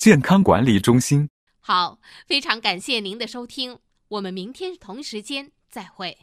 [0.00, 1.28] 健康管理中心”。
[1.60, 3.78] 好，非常感谢您的收听，
[4.08, 6.16] 我们明天同时间再会。